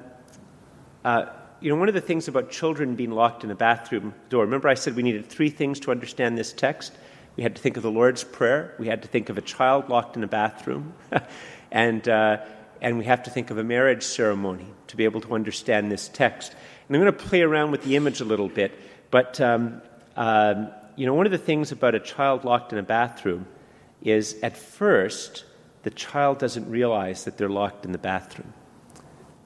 uh, 1.05 1.27
you 1.61 1.71
know, 1.71 1.77
one 1.77 1.89
of 1.89 1.95
the 1.95 2.01
things 2.01 2.29
about 2.29 2.51
children 2.51 2.97
being 2.97 3.13
locked 3.13 3.45
in 3.45 3.51
a 3.51 3.55
bathroom 3.55 4.15
door, 4.29 4.45
remember 4.45 4.69
I 4.69 4.75
said 4.75 4.97
we 4.97 5.03
needed 5.03 5.27
three 5.27 5.51
things 5.51 5.79
to 5.81 5.91
understand 5.91 6.37
this 6.37 6.53
text? 6.53 6.93
We 7.37 7.43
had 7.43 7.55
to 7.57 7.63
think 7.63 7.77
of 7.77 7.83
the 7.83 7.91
Lord's 7.91 8.25
Prayer, 8.25 8.75
we 8.79 8.89
had 8.89 9.03
to 9.03 9.09
think 9.09 9.29
of 9.29 9.39
a 9.39 9.43
child 9.43 9.89
locked 9.89 10.17
in 10.17 10.25
a 10.25 10.27
bathroom, 10.29 10.95
and, 11.71 12.07
uh, 12.09 12.39
and 12.81 12.99
we 12.99 13.05
have 13.05 13.23
to 13.25 13.31
think 13.31 13.51
of 13.51 13.59
a 13.59 13.65
marriage 13.65 14.03
ceremony 14.03 14.67
to 14.89 14.97
be 14.97 15.05
able 15.05 15.21
to 15.21 15.35
understand 15.35 15.91
this 15.91 16.09
text. 16.09 16.55
And 16.93 16.99
I'm 17.01 17.05
going 17.05 17.19
to 17.19 17.25
play 17.27 17.41
around 17.41 17.71
with 17.71 17.85
the 17.85 17.97
image 17.97 18.21
a 18.21 18.25
little 18.27 18.51
bit, 18.51 18.79
but 19.11 19.41
um, 19.41 19.81
um, 20.15 20.69
you 20.95 21.07
know, 21.07 21.15
one 21.15 21.25
of 21.25 21.33
the 21.33 21.39
things 21.39 21.73
about 21.73 21.95
a 21.95 22.01
child 22.01 22.45
locked 22.45 22.71
in 22.71 22.79
a 22.79 22.83
bathroom 22.83 23.47
is 24.03 24.37
at 24.43 24.59
first 24.59 25.47
the 25.85 25.91
child 25.91 26.39
doesn't 26.39 26.69
realize 26.69 27.25
that 27.25 27.39
they're 27.39 27.49
locked 27.49 27.87
in 27.87 27.93
the 27.93 27.99
bathroom. 27.99 28.53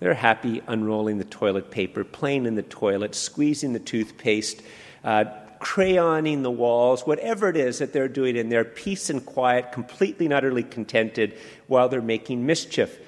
They're 0.01 0.13
happy 0.13 0.61
unrolling 0.67 1.19
the 1.19 1.25
toilet 1.25 1.71
paper, 1.71 2.03
playing 2.03 2.47
in 2.47 2.57
the 2.57 2.65
toilet, 2.65 3.15
squeezing 3.15 3.75
the 3.75 3.79
toothpaste, 3.79 4.61
uh, 5.05 5.27
crayoning 5.61 6.43
the 6.43 6.51
walls, 6.51 7.07
whatever 7.07 7.49
it 7.49 7.57
is 7.57 7.79
that 7.79 7.93
they're 7.93 8.09
doing 8.09 8.35
in 8.35 8.49
there, 8.49 8.65
peace 8.65 9.09
and 9.09 9.25
quiet, 9.25 9.71
completely 9.71 10.27
and 10.27 10.35
utterly 10.35 10.65
contented 10.65 11.39
while 11.69 11.89
they're 11.89 12.03
making 12.03 12.45
mischief. 12.45 12.99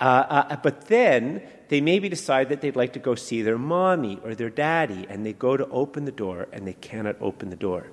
Uh, 0.00 0.44
uh, 0.50 0.56
but 0.56 0.88
then 0.88 1.42
they 1.68 1.80
maybe 1.80 2.08
decide 2.08 2.48
that 2.50 2.60
they'd 2.60 2.76
like 2.76 2.92
to 2.92 2.98
go 2.98 3.14
see 3.14 3.42
their 3.42 3.58
mommy 3.58 4.20
or 4.22 4.34
their 4.34 4.50
daddy, 4.50 5.06
and 5.08 5.24
they 5.24 5.32
go 5.32 5.56
to 5.56 5.66
open 5.68 6.04
the 6.04 6.12
door 6.12 6.48
and 6.52 6.66
they 6.66 6.74
cannot 6.74 7.16
open 7.20 7.50
the 7.50 7.56
door. 7.56 7.88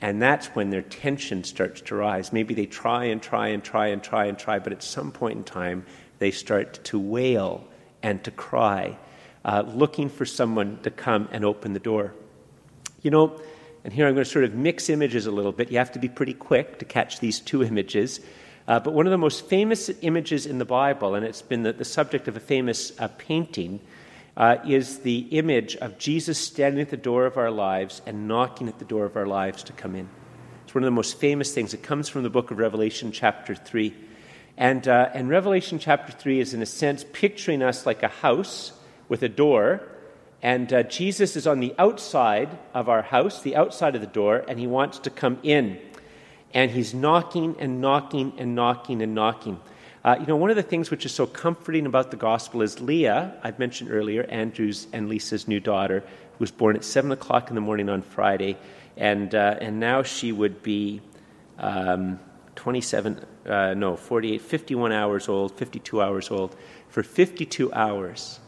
And 0.00 0.20
that's 0.20 0.48
when 0.48 0.70
their 0.70 0.82
tension 0.82 1.44
starts 1.44 1.80
to 1.82 1.94
rise. 1.94 2.32
Maybe 2.32 2.54
they 2.54 2.66
try 2.66 3.04
and 3.04 3.22
try 3.22 3.48
and 3.48 3.62
try 3.62 3.86
and 3.88 4.02
try 4.02 4.26
and 4.26 4.38
try, 4.38 4.58
but 4.58 4.72
at 4.72 4.82
some 4.82 5.12
point 5.12 5.38
in 5.38 5.44
time, 5.44 5.86
they 6.18 6.30
start 6.30 6.82
to 6.84 6.98
wail 6.98 7.64
and 8.02 8.22
to 8.24 8.30
cry, 8.30 8.98
uh, 9.44 9.62
looking 9.66 10.08
for 10.08 10.24
someone 10.24 10.80
to 10.82 10.90
come 10.90 11.28
and 11.30 11.44
open 11.44 11.72
the 11.72 11.80
door. 11.80 12.14
You 13.02 13.10
know, 13.10 13.40
and 13.84 13.92
here 13.92 14.06
I'm 14.06 14.14
going 14.14 14.24
to 14.24 14.30
sort 14.30 14.44
of 14.44 14.54
mix 14.54 14.88
images 14.88 15.26
a 15.26 15.30
little 15.30 15.52
bit. 15.52 15.70
You 15.70 15.78
have 15.78 15.92
to 15.92 15.98
be 15.98 16.08
pretty 16.08 16.34
quick 16.34 16.78
to 16.78 16.84
catch 16.84 17.20
these 17.20 17.40
two 17.40 17.62
images. 17.62 18.20
Uh, 18.68 18.78
but 18.78 18.94
one 18.94 19.06
of 19.06 19.10
the 19.10 19.18
most 19.18 19.46
famous 19.46 19.90
images 20.02 20.46
in 20.46 20.58
the 20.58 20.64
Bible, 20.64 21.14
and 21.14 21.26
it's 21.26 21.42
been 21.42 21.64
the, 21.64 21.72
the 21.72 21.84
subject 21.84 22.28
of 22.28 22.36
a 22.36 22.40
famous 22.40 22.92
uh, 22.98 23.08
painting, 23.18 23.80
uh, 24.36 24.56
is 24.66 25.00
the 25.00 25.18
image 25.32 25.76
of 25.76 25.98
Jesus 25.98 26.38
standing 26.38 26.80
at 26.80 26.90
the 26.90 26.96
door 26.96 27.26
of 27.26 27.36
our 27.36 27.50
lives 27.50 28.00
and 28.06 28.28
knocking 28.28 28.68
at 28.68 28.78
the 28.78 28.84
door 28.84 29.04
of 29.04 29.16
our 29.16 29.26
lives 29.26 29.64
to 29.64 29.72
come 29.72 29.94
in. 29.94 30.08
It's 30.64 30.74
one 30.74 30.84
of 30.84 30.86
the 30.86 30.92
most 30.92 31.18
famous 31.18 31.52
things. 31.52 31.74
It 31.74 31.82
comes 31.82 32.08
from 32.08 32.22
the 32.22 32.30
book 32.30 32.50
of 32.50 32.58
Revelation, 32.58 33.12
chapter 33.12 33.54
3. 33.54 33.94
And, 34.56 34.86
uh, 34.86 35.10
and 35.12 35.28
Revelation 35.28 35.78
chapter 35.78 36.12
3 36.12 36.40
is, 36.40 36.54
in 36.54 36.62
a 36.62 36.66
sense, 36.66 37.04
picturing 37.12 37.62
us 37.62 37.84
like 37.84 38.02
a 38.02 38.08
house 38.08 38.72
with 39.08 39.22
a 39.22 39.28
door. 39.28 39.82
And 40.40 40.72
uh, 40.72 40.82
Jesus 40.84 41.36
is 41.36 41.46
on 41.46 41.60
the 41.60 41.74
outside 41.78 42.48
of 42.74 42.88
our 42.88 43.02
house, 43.02 43.42
the 43.42 43.56
outside 43.56 43.94
of 43.94 44.00
the 44.00 44.06
door, 44.06 44.44
and 44.48 44.58
he 44.58 44.66
wants 44.66 45.00
to 45.00 45.10
come 45.10 45.38
in 45.42 45.78
and 46.54 46.70
he's 46.70 46.94
knocking 46.94 47.56
and 47.58 47.80
knocking 47.80 48.32
and 48.38 48.54
knocking 48.54 49.02
and 49.02 49.14
knocking. 49.14 49.60
Uh, 50.04 50.16
you 50.18 50.26
know, 50.26 50.36
one 50.36 50.50
of 50.50 50.56
the 50.56 50.62
things 50.62 50.90
which 50.90 51.06
is 51.06 51.12
so 51.12 51.26
comforting 51.26 51.86
about 51.86 52.10
the 52.10 52.16
gospel 52.16 52.60
is 52.62 52.80
Leah, 52.80 53.38
I've 53.42 53.58
mentioned 53.58 53.90
earlier, 53.90 54.24
Andrew's 54.24 54.88
and 54.92 55.08
Lisa's 55.08 55.46
new 55.46 55.60
daughter, 55.60 56.02
was 56.38 56.50
born 56.50 56.74
at 56.74 56.84
7 56.84 57.12
o'clock 57.12 57.48
in 57.50 57.54
the 57.54 57.60
morning 57.60 57.88
on 57.88 58.02
Friday, 58.02 58.56
and, 58.96 59.32
uh, 59.34 59.56
and 59.60 59.78
now 59.78 60.02
she 60.02 60.32
would 60.32 60.62
be 60.62 61.00
um, 61.58 62.18
27, 62.56 63.24
uh, 63.46 63.74
no, 63.74 63.96
48, 63.96 64.42
51 64.42 64.92
hours 64.92 65.28
old, 65.28 65.56
52 65.56 66.02
hours 66.02 66.30
old. 66.30 66.56
For 66.88 67.04
52 67.04 67.72
hours, 67.72 68.40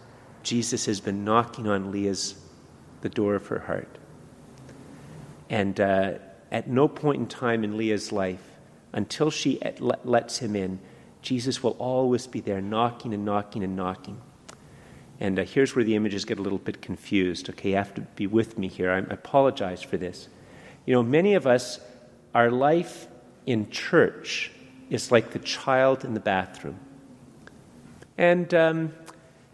Jesus 0.43 0.87
has 0.87 1.01
been 1.01 1.25
knocking 1.25 1.69
on 1.69 1.93
Leah's, 1.93 2.35
the 3.01 3.09
door 3.09 3.37
of 3.37 3.47
her 3.47 3.61
heart. 3.61 3.99
And 5.49 5.79
uh, 5.79 6.15
at 6.55 6.69
no 6.69 6.87
point 6.87 7.21
in 7.21 7.27
time 7.27 7.65
in 7.65 7.77
Leah's 7.77 8.13
life, 8.13 8.53
until 8.93 9.29
she 9.29 9.61
lets 10.05 10.39
him 10.39 10.55
in, 10.55 10.79
Jesus 11.21 11.65
will 11.65 11.77
always 11.81 12.29
be 12.29 12.39
there 12.39 12.61
knocking 12.61 13.13
and 13.13 13.25
knocking 13.25 13.65
and 13.65 13.75
knocking. 13.75 14.21
And 15.19 15.41
uh, 15.41 15.45
here's 15.45 15.75
where 15.75 15.85
the 15.85 15.97
images 15.97 16.25
get 16.25 16.39
a 16.39 16.43
little 16.43 16.61
bit 16.61 16.81
confused. 16.81 17.51
Okay, 17.51 17.71
you 17.71 17.77
have 17.77 17.93
to 17.95 18.03
be 18.03 18.29
with 18.29 18.57
me 18.57 18.69
here. 18.69 18.93
I, 18.93 18.99
apologize 18.99 19.83
for 19.83 19.97
this. 19.97 20.29
You 20.87 20.95
know, 20.95 21.03
many 21.03 21.35
of 21.35 21.45
us, 21.45 21.81
our 22.35 22.53
life 22.53 23.09
in 23.47 23.69
church 23.71 24.53
is 24.91 25.11
like 25.11 25.33
the 25.33 25.41
child 25.41 26.05
in 26.05 26.15
the 26.15 26.21
bathroom. 26.21 26.79
And 28.17 28.55
um, 28.55 28.93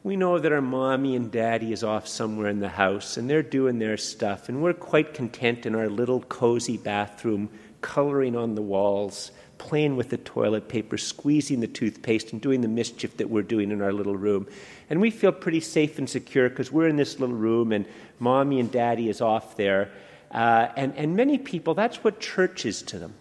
we 0.03 0.17
know 0.17 0.39
that 0.39 0.53
our 0.53 0.63
mommy 0.63 1.15
and 1.15 1.31
daddy 1.31 1.73
is 1.73 1.85
off 1.85 2.09
somewhere 2.09 2.49
in 2.49 2.61
the 2.61 2.69
house 2.69 3.17
and 3.17 3.29
they're 3.29 3.43
doing 3.43 3.79
their 3.79 3.97
stuff, 3.97 4.49
and 4.49 4.63
we're 4.63 4.73
quite 4.73 5.13
content 5.13 5.67
in 5.67 5.75
our 5.75 5.89
little 5.89 6.23
cozy 6.23 6.79
bathroom, 6.79 7.51
coloring 7.83 8.35
on 8.35 8.55
the 8.55 8.63
walls, 8.63 9.31
playing 9.59 9.97
with 9.97 10.09
the 10.09 10.17
toilet 10.17 10.69
paper, 10.69 10.97
squeezing 10.97 11.61
the 11.61 11.67
toothpaste, 11.67 12.33
and 12.33 12.41
doing 12.41 12.63
the 12.63 12.69
mischief 12.69 13.19
that 13.19 13.29
we're 13.29 13.43
doing 13.43 13.71
in 13.71 13.83
our 13.83 13.93
little 13.93 14.17
room. 14.17 14.47
And 14.89 15.03
we 15.03 15.11
feel 15.11 15.33
pretty 15.33 15.61
safe 15.61 15.99
and 15.99 16.09
secure 16.09 16.49
because 16.49 16.73
we're 16.73 16.89
in 16.89 16.97
this 16.97 17.21
little 17.21 17.37
room 17.37 17.71
and 17.71 17.85
mommy 18.19 18.59
and 18.59 18.73
daddy 18.73 19.11
is 19.11 19.21
off 19.21 19.57
there. 19.57 19.93
Uh, 20.31 20.69
and, 20.77 20.97
and 20.97 21.15
many 21.15 21.37
people, 21.37 21.75
that's 21.75 22.03
what 22.03 22.21
church 22.21 22.65
is 22.65 22.81
to 22.83 22.99
them. 22.99 23.13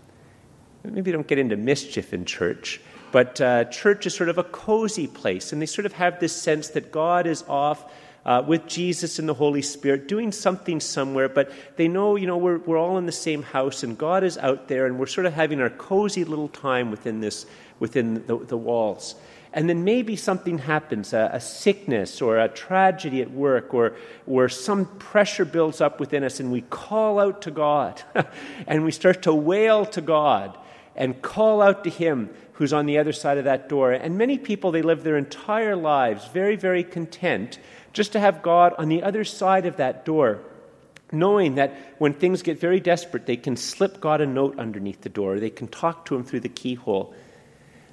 Maybe 0.83 1.11
don't 1.11 1.27
get 1.27 1.39
into 1.39 1.57
mischief 1.57 2.13
in 2.13 2.23
church, 2.23 2.79
but 3.11 3.39
uh, 3.41 3.65
church 3.65 4.05
is 4.05 4.13
sort 4.15 4.29
of 4.29 4.37
a 4.37 4.43
cozy 4.43 5.07
place, 5.07 5.51
and 5.51 5.61
they 5.61 5.65
sort 5.65 5.85
of 5.85 5.93
have 5.93 6.19
this 6.19 6.35
sense 6.35 6.69
that 6.69 6.91
God 6.91 7.27
is 7.27 7.43
off 7.47 7.91
uh, 8.25 8.43
with 8.45 8.67
Jesus 8.67 9.19
and 9.19 9.27
the 9.27 9.33
Holy 9.33 9.61
Spirit 9.61 10.07
doing 10.07 10.31
something 10.31 10.79
somewhere, 10.79 11.29
but 11.29 11.51
they 11.77 11.87
know, 11.87 12.15
you 12.15 12.27
know, 12.27 12.37
we're, 12.37 12.59
we're 12.59 12.77
all 12.77 12.97
in 12.97 13.05
the 13.05 13.11
same 13.11 13.43
house, 13.43 13.83
and 13.83 13.97
God 13.97 14.23
is 14.23 14.37
out 14.37 14.67
there, 14.67 14.85
and 14.85 14.99
we're 14.99 15.07
sort 15.07 15.25
of 15.25 15.33
having 15.33 15.61
our 15.61 15.69
cozy 15.69 16.23
little 16.23 16.49
time 16.49 16.91
within, 16.91 17.21
this, 17.21 17.45
within 17.79 18.25
the, 18.27 18.37
the 18.37 18.57
walls. 18.57 19.15
And 19.51 19.67
then 19.67 19.83
maybe 19.83 20.15
something 20.15 20.59
happens 20.59 21.11
a, 21.11 21.31
a, 21.33 21.39
sickness 21.39 22.21
or 22.21 22.37
a 22.37 22.47
tragedy 22.47 23.21
at 23.21 23.31
work, 23.31 23.73
or, 23.73 23.95
or 24.27 24.47
some 24.47 24.85
pressure 24.85 25.45
builds 25.45 25.81
up 25.81 25.99
within 25.99 26.23
us, 26.23 26.39
and 26.39 26.51
we 26.51 26.61
call 26.61 27.19
out 27.19 27.41
to 27.43 27.51
God, 27.51 28.01
and 28.67 28.85
we 28.85 28.91
start 28.91 29.23
to 29.23 29.33
wail 29.33 29.85
to 29.87 30.01
God 30.01 30.55
and 30.99 31.21
call 31.21 31.61
out 31.61 31.85
to 31.85 31.89
Him 31.89 32.29
who's 32.53 32.73
on 32.73 32.85
the 32.85 32.97
other 32.97 33.13
side 33.13 33.37
of 33.37 33.45
that 33.45 33.69
door. 33.69 33.93
And 33.93 34.17
many 34.17 34.37
people, 34.37 34.71
they 34.71 34.81
live 34.81 35.03
their 35.03 35.17
entire 35.17 35.77
lives 35.77 36.27
very, 36.27 36.57
very 36.57 36.83
content 36.83 37.57
just 37.93 38.11
to 38.11 38.19
have 38.19 38.43
God 38.43 38.75
on 38.77 38.89
the 38.89 39.01
other 39.01 39.23
side 39.23 39.65
of 39.65 39.77
that 39.77 40.05
door, 40.05 40.41
knowing 41.11 41.55
that 41.55 41.73
when 41.97 42.13
things 42.13 42.41
get 42.41 42.59
very 42.59 42.81
desperate, 42.81 43.25
they 43.25 43.37
can 43.37 43.55
slip 43.55 44.01
God 44.01 44.19
a 44.19 44.27
note 44.27 44.59
underneath 44.59 45.01
the 45.01 45.09
door, 45.09 45.39
they 45.39 45.49
can 45.49 45.69
talk 45.69 46.05
to 46.05 46.15
Him 46.15 46.25
through 46.25 46.41
the 46.41 46.49
keyhole. 46.49 47.15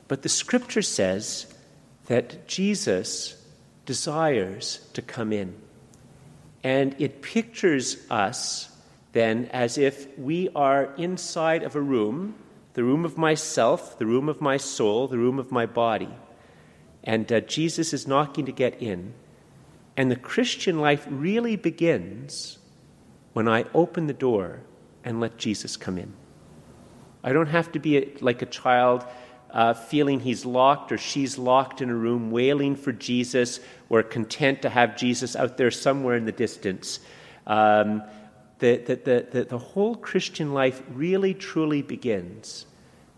But 0.09 0.23
the 0.23 0.29
scripture 0.29 0.83
says 0.83 1.47
that 2.07 2.49
Jesus 2.49 3.41
desires 3.87 4.85
to 4.95 5.01
come 5.01 5.33
in. 5.33 5.55
And 6.65 6.97
it 6.99 7.23
pictures 7.23 7.97
us 8.11 8.69
then 9.13 9.49
as 9.53 9.79
if 9.79 10.19
we 10.19 10.49
are 10.57 10.93
inside 10.97 11.63
of 11.63 11.77
a 11.77 11.81
room 11.81 12.35
the 12.77 12.85
room 12.85 13.07
of 13.07 13.17
myself, 13.17 13.99
the 13.99 14.05
room 14.05 14.29
of 14.29 14.43
my 14.43 14.59
soul, 14.59 15.09
the 15.09 15.17
room 15.17 15.39
of 15.39 15.51
my 15.51 15.65
body. 15.65 16.11
And 17.03 17.33
uh, 17.33 17.41
Jesus 17.41 17.95
is 17.95 18.07
knocking 18.07 18.45
to 18.45 18.53
get 18.53 18.83
in. 18.83 19.15
And 19.97 20.11
the 20.11 20.17
Christian 20.17 20.79
life 20.79 21.07
really 21.09 21.57
begins 21.57 22.59
when 23.33 23.49
I 23.49 23.65
open 23.73 24.09
the 24.09 24.13
door 24.13 24.61
and 25.03 25.21
let 25.21 25.39
Jesus 25.39 25.79
come 25.79 25.97
in. 25.97 26.13
I 27.25 27.33
don't 27.33 27.47
have 27.47 27.73
to 27.73 27.79
be 27.79 27.97
a, 27.97 28.13
like 28.21 28.43
a 28.43 28.47
child 28.47 29.07
uh, 29.51 29.73
feeling 29.73 30.21
he's 30.21 30.45
locked 30.45 30.93
or 30.93 30.99
she's 30.99 31.39
locked 31.39 31.81
in 31.81 31.89
a 31.89 31.95
room, 31.95 32.31
wailing 32.31 32.77
for 32.77 32.93
Jesus, 32.93 33.59
or 33.89 34.03
content 34.03 34.61
to 34.61 34.69
have 34.69 34.99
Jesus 34.99 35.35
out 35.35 35.57
there 35.57 35.71
somewhere 35.71 36.17
in 36.17 36.27
the 36.27 36.33
distance. 36.33 37.01
Um, 37.47 38.03
the, 38.59 38.77
the, 38.79 39.27
the, 39.31 39.45
the, 39.45 39.59
whole 39.59 39.97
Christian 39.97 40.55
life 40.55 40.83
really 40.89 41.35
truly 41.35 41.83
begins 41.83 42.67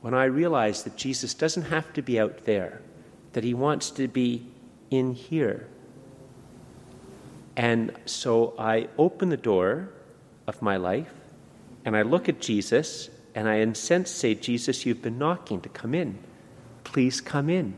when 0.01 0.15
I 0.15 0.25
realize 0.25 0.83
that 0.83 0.97
Jesus 0.97 1.35
doesn't 1.35 1.65
have 1.65 1.93
to 1.93 2.03
be 2.03 2.19
out 2.19 2.45
there, 2.45 2.83
that 3.33 3.45
he 3.45 3.55
wants 3.55 3.91
to 3.93 4.09
be 4.09 4.47
in 4.91 5.15
here. 5.15 5.69
And 7.57 7.93
so 8.05 8.55
I 8.59 8.89
open 8.99 9.29
the 9.29 9.37
door 9.37 9.91
of 10.47 10.63
my 10.63 10.77
life 10.77 11.13
and 11.85 11.97
I 11.97 12.03
look 12.03 12.29
at 12.29 12.41
Jesus 12.41 13.11
and 13.35 13.49
I, 13.49 13.57
in 13.57 13.75
sense, 13.75 14.11
say, 14.11 14.35
Jesus, 14.35 14.85
you've 14.85 15.03
been 15.03 15.19
knocking 15.19 15.61
to 15.61 15.69
come 15.69 15.95
in. 15.95 16.19
Please 16.83 17.21
come 17.21 17.49
in. 17.49 17.77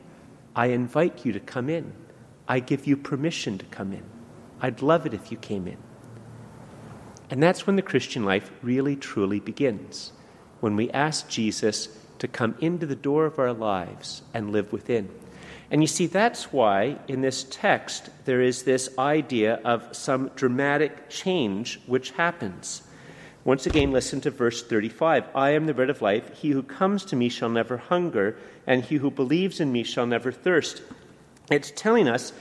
I 0.57 0.67
invite 0.67 1.27
you 1.27 1.33
to 1.33 1.41
come 1.41 1.69
in. 1.69 1.93
I 2.49 2.61
give 2.61 2.87
you 2.87 2.97
permission 2.97 3.59
to 3.59 3.65
come 3.67 3.93
in. 3.93 4.05
I'd 4.61 4.83
love 4.83 5.07
it 5.07 5.15
if 5.15 5.31
you 5.31 5.39
came 5.39 5.67
in. 5.67 5.77
And 7.31 7.41
that's 7.41 7.67
when 7.67 7.77
the 7.77 7.83
Christian 7.83 8.25
life 8.25 8.51
really, 8.61 8.97
truly 8.97 9.39
begins. 9.39 10.13
When 10.59 10.77
we 10.77 10.91
ask 10.91 11.29
Jesus 11.29 11.89
to 12.19 12.29
come 12.29 12.57
into 12.61 12.87
the 12.87 12.97
door 12.97 13.25
of 13.25 13.39
our 13.39 13.53
lives 13.53 14.23
and 14.35 14.53
live 14.53 14.73
within. 14.73 15.09
And 15.71 15.81
you 15.81 15.87
see, 15.87 16.07
that's 16.07 16.53
why 16.53 16.99
in 17.07 17.21
this 17.21 17.47
text 17.49 18.11
there 18.25 18.43
is 18.43 18.65
this 18.65 18.91
idea 18.99 19.61
of 19.65 19.95
some 19.97 20.31
dramatic 20.35 21.09
change 21.09 21.81
which 21.87 22.11
happens. 22.11 22.83
Once 23.45 23.65
again, 23.67 23.93
listen 23.93 24.21
to 24.21 24.31
verse 24.31 24.63
35 24.63 25.25
I 25.35 25.51
am 25.51 25.67
the 25.67 25.75
bread 25.75 25.89
of 25.89 26.03
life. 26.03 26.39
He 26.39 26.51
who 26.51 26.63
comes 26.63 27.05
to 27.07 27.17
me 27.17 27.29
shall 27.29 27.49
never 27.49 27.77
hunger, 27.77 28.37
and 28.67 28.85
he 28.85 28.97
who 28.97 29.11
believes 29.11 29.61
in 29.61 29.73
me 29.73 29.85
shall 29.85 30.07
never 30.07 30.33
thirst. 30.33 30.83
It's 31.51 31.73
telling 31.75 32.09
us 32.09 32.33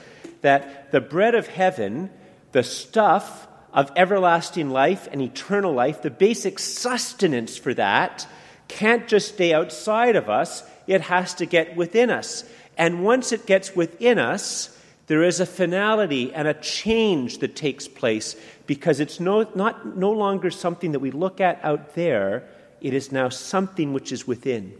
that 0.41 0.91
the 0.91 1.01
bread 1.01 1.35
of 1.35 1.47
heaven, 1.47 2.09
the 2.51 2.63
stuff 2.63 3.47
of 3.73 3.91
everlasting 3.95 4.69
life 4.69 5.07
and 5.11 5.21
eternal 5.21 5.73
life, 5.73 6.01
the 6.01 6.09
basic 6.09 6.59
sustenance 6.59 7.57
for 7.57 7.73
that, 7.73 8.27
can't 8.67 9.07
just 9.07 9.33
stay 9.35 9.53
outside 9.53 10.15
of 10.15 10.29
us, 10.29 10.63
it 10.87 11.01
has 11.01 11.33
to 11.35 11.45
get 11.45 11.75
within 11.75 12.09
us. 12.09 12.43
And 12.77 13.03
once 13.03 13.31
it 13.31 13.45
gets 13.45 13.75
within 13.75 14.17
us, 14.17 14.75
there 15.07 15.23
is 15.23 15.39
a 15.39 15.45
finality 15.45 16.33
and 16.33 16.47
a 16.47 16.53
change 16.53 17.39
that 17.39 17.55
takes 17.55 17.87
place 17.87 18.35
because 18.67 18.99
it's 18.99 19.19
no, 19.19 19.49
not, 19.55 19.97
no 19.97 20.11
longer 20.11 20.51
something 20.51 20.91
that 20.91 20.99
we 20.99 21.11
look 21.11 21.41
at 21.41 21.59
out 21.63 21.95
there, 21.95 22.47
it 22.79 22.93
is 22.93 23.11
now 23.11 23.29
something 23.29 23.91
which 23.91 24.11
is 24.11 24.27
within. 24.27 24.73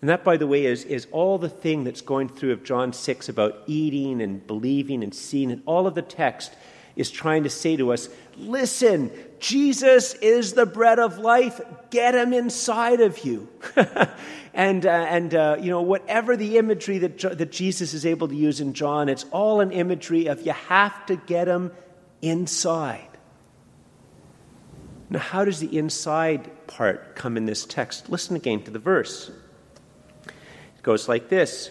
And 0.00 0.10
that, 0.10 0.24
by 0.24 0.36
the 0.36 0.46
way, 0.46 0.66
is, 0.66 0.84
is 0.84 1.06
all 1.12 1.38
the 1.38 1.48
thing 1.48 1.84
that's 1.84 2.00
going 2.00 2.28
through 2.28 2.52
of 2.52 2.64
John 2.64 2.92
6 2.92 3.28
about 3.28 3.62
eating 3.66 4.20
and 4.20 4.46
believing 4.46 5.02
and 5.02 5.14
seeing, 5.14 5.50
and 5.50 5.62
all 5.66 5.86
of 5.86 5.94
the 5.94 6.02
text 6.02 6.52
is 6.96 7.10
trying 7.10 7.44
to 7.44 7.50
say 7.50 7.76
to 7.76 7.92
us 7.92 8.08
listen, 8.38 9.10
Jesus 9.38 10.14
is 10.14 10.54
the 10.54 10.66
bread 10.66 10.98
of 10.98 11.18
life. 11.18 11.60
Get 11.90 12.14
him 12.14 12.32
inside 12.32 13.00
of 13.00 13.24
you. 13.24 13.48
and, 14.54 14.84
uh, 14.84 14.88
and 14.88 15.34
uh, 15.34 15.56
you 15.60 15.70
know, 15.70 15.82
whatever 15.82 16.36
the 16.36 16.58
imagery 16.58 16.98
that, 16.98 17.18
that 17.38 17.52
Jesus 17.52 17.94
is 17.94 18.04
able 18.04 18.28
to 18.28 18.34
use 18.34 18.60
in 18.60 18.72
John, 18.72 19.08
it's 19.08 19.24
all 19.30 19.60
an 19.60 19.72
imagery 19.72 20.26
of 20.26 20.44
you 20.44 20.52
have 20.52 21.06
to 21.06 21.16
get 21.16 21.48
him 21.48 21.72
inside. 22.22 23.08
Now, 25.08 25.20
how 25.20 25.44
does 25.44 25.60
the 25.60 25.78
inside 25.78 26.66
part 26.66 27.14
come 27.14 27.36
in 27.36 27.46
this 27.46 27.64
text? 27.64 28.08
Listen 28.10 28.36
again 28.36 28.62
to 28.64 28.70
the 28.70 28.78
verse. 28.78 29.30
It 30.26 30.82
goes 30.82 31.08
like 31.08 31.28
this 31.28 31.70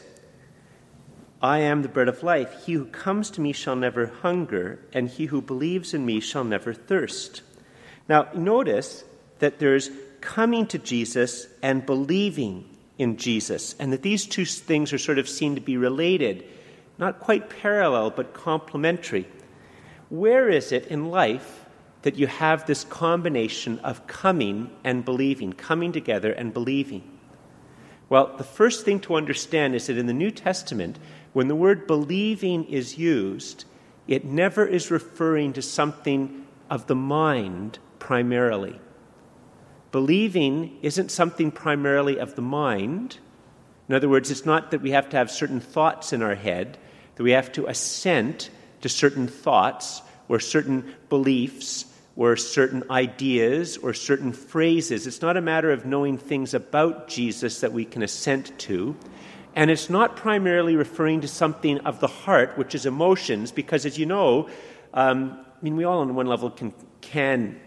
I 1.45 1.59
am 1.59 1.83
the 1.83 1.89
bread 1.89 2.07
of 2.07 2.23
life. 2.23 2.65
He 2.65 2.73
who 2.73 2.85
comes 2.85 3.29
to 3.29 3.41
me 3.41 3.53
shall 3.53 3.75
never 3.75 4.07
hunger, 4.07 4.79
and 4.91 5.07
he 5.07 5.27
who 5.27 5.43
believes 5.43 5.93
in 5.93 6.03
me 6.03 6.19
shall 6.19 6.43
never 6.43 6.73
thirst. 6.73 7.43
Now, 8.09 8.29
notice 8.33 9.03
that 9.37 9.59
there's 9.59 9.91
coming 10.21 10.65
to 10.65 10.79
Jesus 10.79 11.45
and 11.61 11.85
believing 11.85 12.67
in 12.97 13.17
Jesus, 13.17 13.75
and 13.77 13.93
that 13.93 14.01
these 14.01 14.25
two 14.25 14.43
things 14.43 14.91
are 14.91 14.97
sort 14.97 15.19
of 15.19 15.29
seen 15.29 15.53
to 15.53 15.61
be 15.61 15.77
related, 15.77 16.45
not 16.97 17.19
quite 17.19 17.51
parallel, 17.61 18.09
but 18.09 18.33
complementary. 18.33 19.27
Where 20.09 20.49
is 20.49 20.71
it 20.71 20.87
in 20.87 21.11
life 21.11 21.63
that 22.01 22.17
you 22.17 22.25
have 22.25 22.65
this 22.65 22.85
combination 22.85 23.77
of 23.79 24.07
coming 24.07 24.71
and 24.83 25.05
believing, 25.05 25.53
coming 25.53 25.91
together 25.91 26.31
and 26.31 26.55
believing? 26.55 27.03
Well, 28.09 28.35
the 28.37 28.43
first 28.43 28.85
thing 28.85 28.99
to 29.01 29.15
understand 29.15 29.75
is 29.75 29.87
that 29.87 29.97
in 29.97 30.05
the 30.05 30.13
New 30.13 30.31
Testament, 30.31 30.97
when 31.35 31.49
the 31.49 31.55
word 31.55 31.85
believing 31.85 32.63
is 32.63 32.97
used, 32.97 33.65
it 34.07 34.23
never 34.23 34.65
is 34.65 34.89
referring 34.89 35.51
to 35.51 35.61
something 35.61 36.47
of 36.69 36.87
the 36.87 36.95
mind 36.95 37.77
primarily. 37.99 38.79
Believing 39.91 40.79
isn't 40.81 41.11
something 41.11 41.51
primarily 41.51 42.19
of 42.19 42.35
the 42.35 42.41
mind. 42.41 43.17
In 43.89 43.95
other 43.95 44.07
words, 44.07 44.31
it's 44.31 44.45
not 44.45 44.71
that 44.71 44.81
we 44.81 44.91
have 44.91 45.09
to 45.09 45.17
have 45.17 45.29
certain 45.29 45.59
thoughts 45.59 46.13
in 46.13 46.21
our 46.21 46.35
head, 46.35 46.77
that 47.15 47.23
we 47.23 47.31
have 47.31 47.51
to 47.51 47.67
assent 47.67 48.49
to 48.79 48.87
certain 48.87 49.27
thoughts 49.27 50.01
or 50.29 50.39
certain 50.39 50.95
beliefs 51.09 51.83
or 52.15 52.37
certain 52.37 52.81
ideas 52.89 53.75
or 53.75 53.93
certain 53.93 54.31
phrases. 54.31 55.05
It's 55.05 55.21
not 55.21 55.35
a 55.35 55.41
matter 55.41 55.73
of 55.73 55.85
knowing 55.85 56.17
things 56.17 56.53
about 56.53 57.09
Jesus 57.09 57.59
that 57.59 57.73
we 57.73 57.83
can 57.83 58.03
assent 58.03 58.57
to. 58.59 58.95
And 59.55 59.71
it's 59.71 59.89
not 59.89 60.17
primarily 60.17 60.75
referring 60.75 61.21
to 61.21 61.29
something 61.29 61.79
of 61.79 62.01
the 62.01 62.07
heart, 62.07 62.57
which 62.57 62.75
is 62.75 62.85
emotions, 62.85 63.53
because 63.53 63.85
as 63.85 63.97
you 63.97 64.05
know, 64.05 64.49
um, 64.93 65.39
I 65.39 65.63
mean, 65.63 65.77
we 65.77 65.85
all 65.85 65.99
on 65.99 66.13
one 66.13 66.27
level 66.27 66.49
can, 66.51 66.73
can 66.99 67.59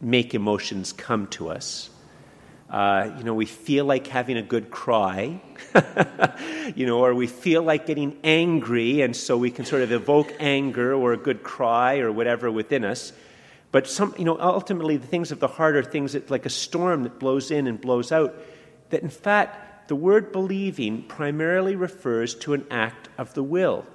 make 0.00 0.34
emotions 0.34 0.92
come 0.92 1.28
to 1.28 1.50
us. 1.50 1.90
Uh, 2.68 3.12
you 3.16 3.24
know, 3.24 3.34
we 3.34 3.46
feel 3.46 3.84
like 3.84 4.08
having 4.08 4.36
a 4.36 4.42
good 4.42 4.70
cry, 4.70 5.40
you 6.74 6.84
know, 6.84 6.98
or 6.98 7.14
we 7.14 7.28
feel 7.28 7.62
like 7.62 7.86
getting 7.86 8.18
angry, 8.24 9.00
and 9.00 9.16
so 9.16 9.38
we 9.38 9.50
can 9.50 9.64
sort 9.64 9.82
of 9.82 9.92
evoke 9.92 10.34
anger 10.40 10.92
or 10.92 11.12
a 11.12 11.16
good 11.16 11.42
cry 11.42 12.00
or 12.00 12.12
whatever 12.12 12.50
within 12.50 12.84
us. 12.84 13.12
But 13.70 13.86
some, 13.86 14.14
you 14.18 14.24
know, 14.24 14.38
ultimately, 14.38 14.96
the 14.96 15.06
things 15.06 15.30
of 15.30 15.40
the 15.40 15.48
heart 15.48 15.76
are 15.76 15.82
things 15.82 16.12
that, 16.12 16.30
like 16.30 16.46
a 16.46 16.50
storm 16.50 17.04
that 17.04 17.18
blows 17.18 17.50
in 17.50 17.68
and 17.68 17.80
blows 17.80 18.12
out, 18.12 18.34
that 18.90 19.02
in 19.02 19.08
fact 19.08 19.67
the 19.88 19.96
word 19.96 20.32
believing 20.32 21.02
primarily 21.02 21.74
refers 21.74 22.34
to 22.36 22.54
an 22.54 22.66
act 22.70 23.08
of 23.18 23.34
the 23.34 23.42
will. 23.42 23.86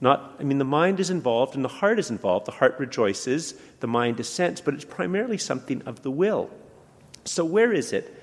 Not, 0.00 0.36
I 0.38 0.44
mean, 0.44 0.58
the 0.58 0.64
mind 0.64 1.00
is 1.00 1.10
involved 1.10 1.54
and 1.54 1.64
the 1.64 1.68
heart 1.68 1.98
is 1.98 2.10
involved. 2.10 2.46
The 2.46 2.52
heart 2.52 2.76
rejoices, 2.78 3.54
the 3.80 3.86
mind 3.86 4.20
assents, 4.20 4.60
but 4.60 4.74
it's 4.74 4.84
primarily 4.84 5.38
something 5.38 5.82
of 5.82 6.02
the 6.02 6.10
will. 6.10 6.50
So, 7.24 7.44
where 7.44 7.72
is 7.72 7.92
it 7.92 8.14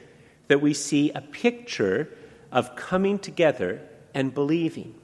that 0.48 0.62
we 0.62 0.74
see 0.74 1.12
a 1.12 1.22
picture 1.22 2.10
of 2.52 2.76
coming 2.76 3.20
together 3.20 3.82
and 4.14 4.34
believing? 4.34 4.96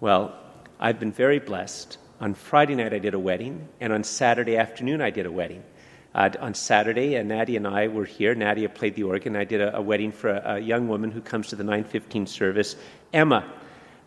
Well, 0.00 0.38
I've 0.78 1.00
been 1.00 1.12
very 1.12 1.38
blessed. 1.38 1.98
On 2.20 2.34
Friday 2.34 2.74
night, 2.74 2.92
I 2.92 2.98
did 2.98 3.14
a 3.14 3.18
wedding, 3.18 3.68
and 3.80 3.92
on 3.92 4.04
Saturday 4.04 4.56
afternoon, 4.56 5.00
I 5.00 5.10
did 5.10 5.26
a 5.26 5.32
wedding. 5.32 5.64
Uh, 6.12 6.28
on 6.40 6.54
Saturday, 6.54 7.14
and 7.14 7.28
Nadia 7.28 7.56
and 7.56 7.68
I 7.68 7.86
were 7.86 8.04
here. 8.04 8.34
Nadia 8.34 8.68
played 8.68 8.96
the 8.96 9.04
organ. 9.04 9.36
I 9.36 9.44
did 9.44 9.60
a, 9.60 9.76
a 9.76 9.80
wedding 9.80 10.10
for 10.10 10.30
a, 10.30 10.54
a, 10.54 10.58
young 10.58 10.88
woman 10.88 11.12
who 11.12 11.20
comes 11.20 11.46
to 11.48 11.56
the 11.56 11.62
915 11.62 12.26
service, 12.26 12.74
Emma. 13.12 13.48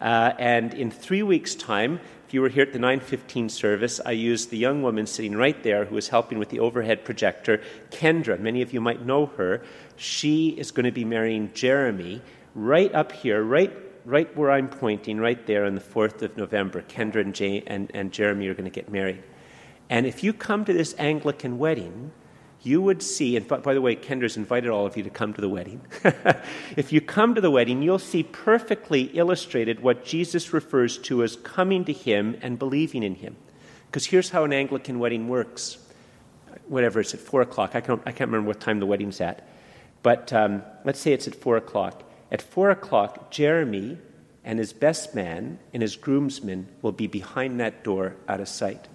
Uh, 0.01 0.33
and 0.37 0.73
in 0.73 0.91
three 0.91 1.23
weeks' 1.23 1.55
time, 1.55 2.01
if 2.27 2.33
you 2.33 2.41
were 2.41 2.49
here 2.49 2.63
at 2.63 2.73
the 2.73 2.79
915 2.79 3.47
service, 3.47 4.01
I 4.05 4.11
used 4.11 4.49
the 4.49 4.57
young 4.57 4.83
woman 4.83 5.07
sitting 5.07 5.33
right 5.33 5.63
there 5.63 5.85
who 5.85 5.95
was 5.95 6.09
helping 6.09 6.39
with 6.39 6.49
the 6.49 6.59
overhead 6.59 7.05
projector, 7.05 7.61
Kendra. 7.91 8.37
Many 8.37 8.61
of 8.61 8.73
you 8.73 8.81
might 8.81 9.05
know 9.05 9.27
her. 9.37 9.61
She 9.95 10.49
is 10.49 10.71
going 10.71 10.85
to 10.85 10.91
be 10.91 11.05
marrying 11.05 11.53
Jeremy 11.53 12.21
right 12.53 12.93
up 12.93 13.13
here, 13.13 13.41
right 13.41 13.71
right 14.05 14.35
where 14.35 14.51
I'm 14.51 14.67
pointing, 14.67 15.19
right 15.19 15.45
there 15.45 15.65
on 15.65 15.75
the 15.75 15.81
4th 15.81 16.21
of 16.21 16.35
November. 16.35 16.81
Kendra 16.81 17.21
and, 17.21 17.33
Jay, 17.33 17.63
and, 17.65 17.89
and 17.93 18.11
Jeremy 18.11 18.47
are 18.47 18.53
going 18.53 18.65
to 18.65 18.69
get 18.69 18.91
married. 18.91 19.23
And 19.93 20.07
if 20.07 20.23
you 20.23 20.33
come 20.33 20.65
to 20.65 20.73
this 20.73 20.95
Anglican 20.97 21.59
wedding, 21.59 22.13
you 22.63 22.81
would 22.81 23.03
see, 23.03 23.37
and 23.37 23.47
by 23.47 23.75
the 23.75 23.79
way, 23.79 23.95
Kendra's 23.95 24.37
invited 24.37 24.71
all 24.71 24.87
of 24.87 24.97
you 24.97 25.03
to 25.03 25.11
come 25.11 25.35
to 25.35 25.39
the 25.39 25.47
wedding. 25.47 25.81
if 26.75 26.91
you 26.91 26.99
come 26.99 27.35
to 27.35 27.41
the 27.41 27.51
wedding, 27.51 27.83
you'll 27.83 27.99
see 27.99 28.23
perfectly 28.23 29.03
illustrated 29.13 29.81
what 29.81 30.03
Jesus 30.03 30.51
refers 30.51 30.97
to 30.97 31.21
as 31.21 31.35
coming 31.35 31.85
to 31.85 31.93
Him 31.93 32.35
and 32.41 32.57
believing 32.57 33.03
in 33.03 33.13
Him. 33.13 33.35
Because 33.85 34.07
here's 34.07 34.31
how 34.31 34.43
an 34.43 34.51
Anglican 34.51 34.97
wedding 34.97 35.27
works. 35.27 35.77
Whatever, 36.67 36.99
it's 36.99 37.13
at 37.13 37.19
4 37.19 37.41
o'clock. 37.41 37.75
I 37.75 37.81
can't, 37.81 38.01
I 38.03 38.13
can't 38.13 38.31
remember 38.31 38.47
what 38.47 38.59
time 38.59 38.79
the 38.79 38.87
wedding's 38.87 39.21
at. 39.21 39.47
But 40.01 40.33
um, 40.33 40.63
let's 40.83 40.99
say 40.99 41.13
it's 41.13 41.27
at 41.27 41.35
4 41.35 41.57
o'clock. 41.57 42.01
At 42.31 42.41
4 42.41 42.71
o'clock, 42.71 43.29
Jeremy 43.29 43.99
and 44.43 44.57
his 44.57 44.73
best 44.73 45.13
man 45.13 45.59
and 45.71 45.83
his 45.83 45.95
groomsmen 45.95 46.69
will 46.81 46.93
be 46.93 47.05
behind 47.05 47.59
that 47.59 47.83
door 47.83 48.15
out 48.27 48.41
of 48.41 48.47
sight. 48.49 48.87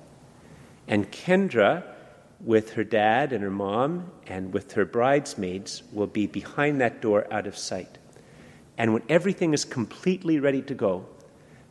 And 0.88 1.10
Kendra, 1.12 1.84
with 2.40 2.72
her 2.72 2.84
dad 2.84 3.32
and 3.32 3.44
her 3.44 3.50
mom 3.50 4.10
and 4.26 4.52
with 4.52 4.72
her 4.72 4.86
bridesmaids, 4.86 5.82
will 5.92 6.06
be 6.06 6.26
behind 6.26 6.80
that 6.80 7.02
door 7.02 7.26
out 7.32 7.46
of 7.46 7.56
sight. 7.56 7.98
And 8.78 8.94
when 8.94 9.02
everything 9.08 9.52
is 9.52 9.64
completely 9.64 10.40
ready 10.40 10.62
to 10.62 10.74
go, 10.74 11.06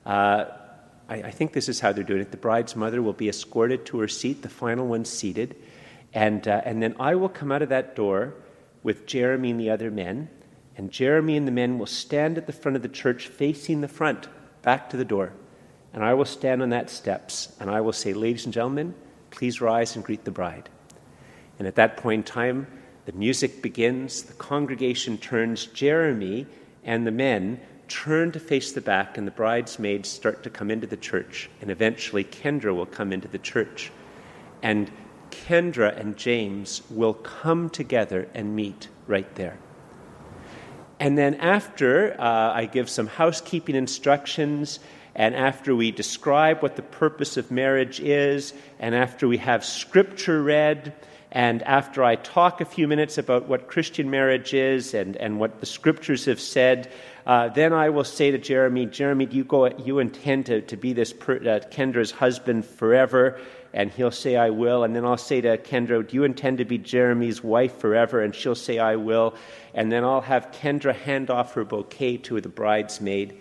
uh, 0.06 0.45
I, 1.10 1.15
I, 1.15 1.32
think 1.32 1.53
this 1.53 1.69
is 1.69 1.80
how 1.80 1.93
they're 1.93 2.03
doing 2.03 2.21
it. 2.21 2.32
The 2.32 2.38
bride's 2.38 2.75
mother 2.75 3.01
will 3.01 3.13
be 3.13 3.30
escorted 3.30 3.86
to 3.88 3.99
her 3.99 4.08
seat, 4.08 4.41
the 4.41 4.49
final 4.49 4.88
one 4.88 5.06
seated. 5.06 5.56
And, 6.13 6.47
uh, 6.47 6.62
and 6.63 6.82
then 6.82 6.95
I 6.99 7.15
will 7.15 7.30
come 7.30 7.51
out 7.51 7.62
of 7.62 7.69
that 7.69 7.95
door 7.95 8.36
with 8.84 9.06
Jeremy 9.06 9.51
and 9.51 9.60
the 9.60 9.69
other 9.69 9.89
men. 9.89 10.30
And 10.75 10.91
Jeremy 10.91 11.38
and 11.38 11.47
the 11.47 11.51
men 11.51 11.80
will 11.80 11.88
stand 11.88 12.38
at 12.38 12.45
the 12.45 12.53
front 12.53 12.75
of 12.75 12.84
the 12.84 12.89
church 12.89 13.27
facing 13.27 13.82
the 13.82 13.88
front, 13.88 14.27
back 14.62 14.89
to 14.91 14.97
the 14.97 15.06
door. 15.06 15.34
and 15.93 16.03
I 16.03 16.13
will 16.13 16.25
stand 16.25 16.62
on 16.62 16.69
that 16.69 16.89
steps 16.89 17.56
and 17.60 17.69
I 17.69 17.82
will 17.82 17.93
say, 17.93 18.13
Ladies 18.13 18.45
and 18.45 18.53
gentlemen, 18.53 18.93
please 19.38 19.62
rise 19.62 19.95
and 19.95 20.04
greet 20.04 20.26
the 20.26 20.32
bride. 20.32 20.67
And 21.60 21.67
at 21.67 21.76
that 21.76 21.97
point 21.97 22.28
in 22.28 22.34
time, 22.34 22.65
the 23.06 23.12
music 23.12 23.62
begins, 23.62 24.23
the 24.23 24.34
congregation 24.34 25.19
turns, 25.19 25.67
Jeremy 25.67 26.47
and 26.84 27.06
the 27.06 27.12
men 27.12 27.60
turn 27.88 28.32
to 28.32 28.39
face 28.39 28.71
the 28.71 28.82
back, 28.82 29.15
and 29.15 29.28
the 29.28 29.32
bridesmaids 29.32 30.10
start 30.10 30.41
to 30.41 30.50
come 30.50 30.71
into 30.71 30.88
the 30.88 30.97
church. 30.97 31.52
And 31.62 31.69
eventually, 31.69 32.23
Kendra 32.23 32.76
will 32.76 32.88
come 32.88 33.13
into 33.13 33.28
the 33.28 33.38
church. 33.38 33.91
And 34.63 34.89
Kendra 35.30 35.95
and 35.95 36.17
James 36.17 36.82
will 36.89 37.13
come 37.13 37.69
together 37.69 38.28
and 38.34 38.56
meet 38.56 38.88
right 39.06 39.34
there. 39.36 39.60
And 41.00 41.15
then, 41.15 41.36
after 41.36 42.19
uh, 42.19 42.54
I 42.54 42.65
give 42.65 42.89
some 42.89 43.06
housekeeping 43.06 43.76
instructions, 43.76 44.80
and 45.17 45.36
after 45.36 45.75
we 45.75 45.91
describe 45.91 46.62
what 46.62 46.75
the 46.75 46.84
purpose 46.84 47.38
of 47.38 47.49
marriage 47.49 47.99
is, 47.99 48.53
and 48.80 48.93
after 48.93 49.27
we 49.27 49.38
have 49.38 49.65
scripture 49.65 50.43
read, 50.43 50.93
and 51.32 51.63
after 51.63 52.03
I 52.03 52.15
talk 52.15 52.62
a 52.62 52.65
few 52.65 52.88
minutes 52.88 53.17
about 53.17 53.47
what 53.47 53.67
Christian 53.67 54.12
marriage 54.12 54.53
is 54.53 54.93
and, 54.93 55.17
and 55.17 55.39
what 55.39 55.60
the 55.60 55.65
scriptures 55.65 56.25
have 56.25 56.39
said, 56.39 56.91
uh, 57.25 57.49
then 57.49 57.73
I 57.73 57.89
will 57.89 58.03
say 58.03 58.30
to 58.30 58.38
Jeremy, 58.38 58.86
Jeremy, 58.86 59.25
do 59.25 59.36
you, 59.36 59.43
go, 59.43 59.65
you 59.77 59.99
intend 59.99 60.45
to, 60.45 60.62
to 60.62 60.77
be 60.77 60.93
this 60.93 61.12
per, 61.12 61.36
uh, 61.36 61.60
Kendra's 61.69 62.12
husband 62.12 62.65
forever? 62.65 63.39
And 63.73 63.91
he'll 63.91 64.12
say, 64.12 64.38
I 64.38 64.51
will. 64.51 64.84
And 64.84 64.95
then 64.95 65.03
I'll 65.03 65.17
say 65.17 65.41
to 65.41 65.58
Kendra, 65.58 66.08
Do 66.08 66.15
you 66.15 66.23
intend 66.23 66.60
to 66.60 66.65
be 66.65 66.77
Jeremy's 66.77 67.43
wife 67.43 67.77
forever? 67.80 68.21
And 68.21 68.34
she'll 68.34 68.56
say, 68.56 68.80
I 68.80 68.95
will. 68.95 69.36
And 69.73 69.91
then 69.91 70.03
I'll 70.06 70.21
have 70.21 70.51
Kendra 70.51 70.95
hand 70.95 71.30
off 71.30 71.53
her 71.56 71.65
bouquet 71.65 72.17
to 72.17 72.39
the 72.39 72.49
bridesmaid. 72.49 73.38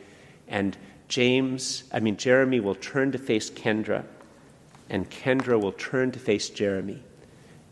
And 0.48 0.76
James, 1.08 1.84
I 1.92 2.00
mean, 2.00 2.16
Jeremy 2.16 2.60
will 2.60 2.74
turn 2.74 3.12
to 3.12 3.18
face 3.18 3.50
Kendra. 3.50 4.04
And 4.88 5.10
Kendra 5.10 5.60
will 5.60 5.72
turn 5.72 6.12
to 6.12 6.18
face 6.18 6.48
Jeremy. 6.48 7.02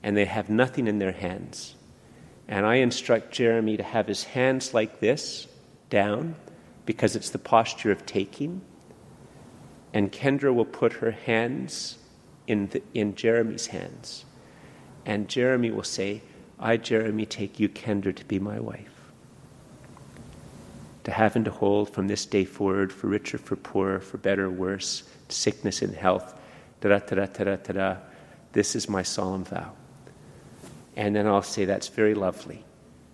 And 0.02 0.16
they 0.16 0.24
have 0.24 0.48
nothing 0.48 0.86
in 0.86 0.98
their 0.98 1.12
hands. 1.12 1.74
And 2.48 2.66
I 2.66 2.76
instruct 2.76 3.32
Jeremy 3.32 3.76
to 3.76 3.82
have 3.82 4.06
his 4.06 4.24
hands 4.24 4.74
like 4.74 5.00
this 5.00 5.46
down 5.90 6.36
because 6.86 7.16
it's 7.16 7.30
the 7.30 7.38
posture 7.38 7.90
of 7.90 8.04
taking. 8.04 8.60
And 9.92 10.12
Kendra 10.12 10.54
will 10.54 10.64
put 10.64 10.94
her 10.94 11.12
hands 11.12 11.98
in, 12.46 12.68
the, 12.68 12.82
in 12.92 13.14
Jeremy's 13.14 13.68
hands. 13.68 14.24
And 15.06 15.28
Jeremy 15.28 15.70
will 15.70 15.84
say, 15.84 16.22
I, 16.58 16.76
Jeremy, 16.76 17.26
take 17.26 17.58
you, 17.58 17.68
Kendra, 17.68 18.14
to 18.14 18.24
be 18.24 18.38
my 18.38 18.60
wife. 18.60 18.93
To 21.04 21.10
have 21.10 21.36
and 21.36 21.44
to 21.44 21.50
hold 21.50 21.90
from 21.90 22.08
this 22.08 22.26
day 22.26 22.44
forward, 22.44 22.92
for 22.92 23.08
richer, 23.08 23.38
for 23.38 23.56
poorer, 23.56 24.00
for 24.00 24.16
better, 24.18 24.46
or 24.46 24.50
worse, 24.50 25.02
sickness 25.28 25.82
and 25.82 25.94
health. 25.94 26.34
Ta-da, 26.80 26.98
da 26.98 27.26
da 27.26 27.44
da 27.44 27.56
da 27.56 27.72
da. 27.72 27.96
This 28.52 28.74
is 28.74 28.88
my 28.88 29.02
solemn 29.02 29.44
vow. 29.44 29.72
And 30.96 31.14
then 31.14 31.26
I'll 31.26 31.42
say, 31.42 31.64
That's 31.64 31.88
very 31.88 32.14
lovely 32.14 32.64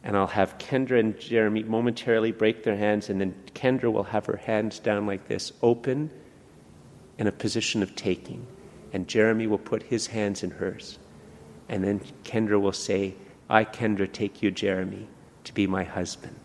and 0.02 0.16
I'll 0.16 0.26
have 0.26 0.58
Kendra 0.58 0.98
and 0.98 1.18
Jeremy 1.18 1.62
momentarily 1.62 2.32
break 2.32 2.62
their 2.62 2.76
hands, 2.76 3.10
and 3.10 3.20
then 3.20 3.34
Kendra 3.54 3.92
will 3.92 4.04
have 4.04 4.26
her 4.26 4.36
hands 4.36 4.78
down 4.78 5.06
like 5.06 5.28
this, 5.28 5.52
open 5.62 6.10
in 7.18 7.26
a 7.26 7.32
position 7.32 7.82
of 7.82 7.94
taking. 7.96 8.46
And 8.92 9.06
Jeremy 9.06 9.46
will 9.46 9.58
put 9.58 9.82
his 9.82 10.06
hands 10.06 10.42
in 10.42 10.50
hers. 10.50 10.98
And 11.68 11.84
then 11.84 12.00
Kendra 12.24 12.60
will 12.60 12.72
say, 12.72 13.14
I, 13.48 13.64
Kendra, 13.64 14.10
take 14.10 14.42
you, 14.42 14.50
Jeremy, 14.50 15.06
to 15.44 15.54
be 15.54 15.66
my 15.66 15.84
husband, 15.84 16.39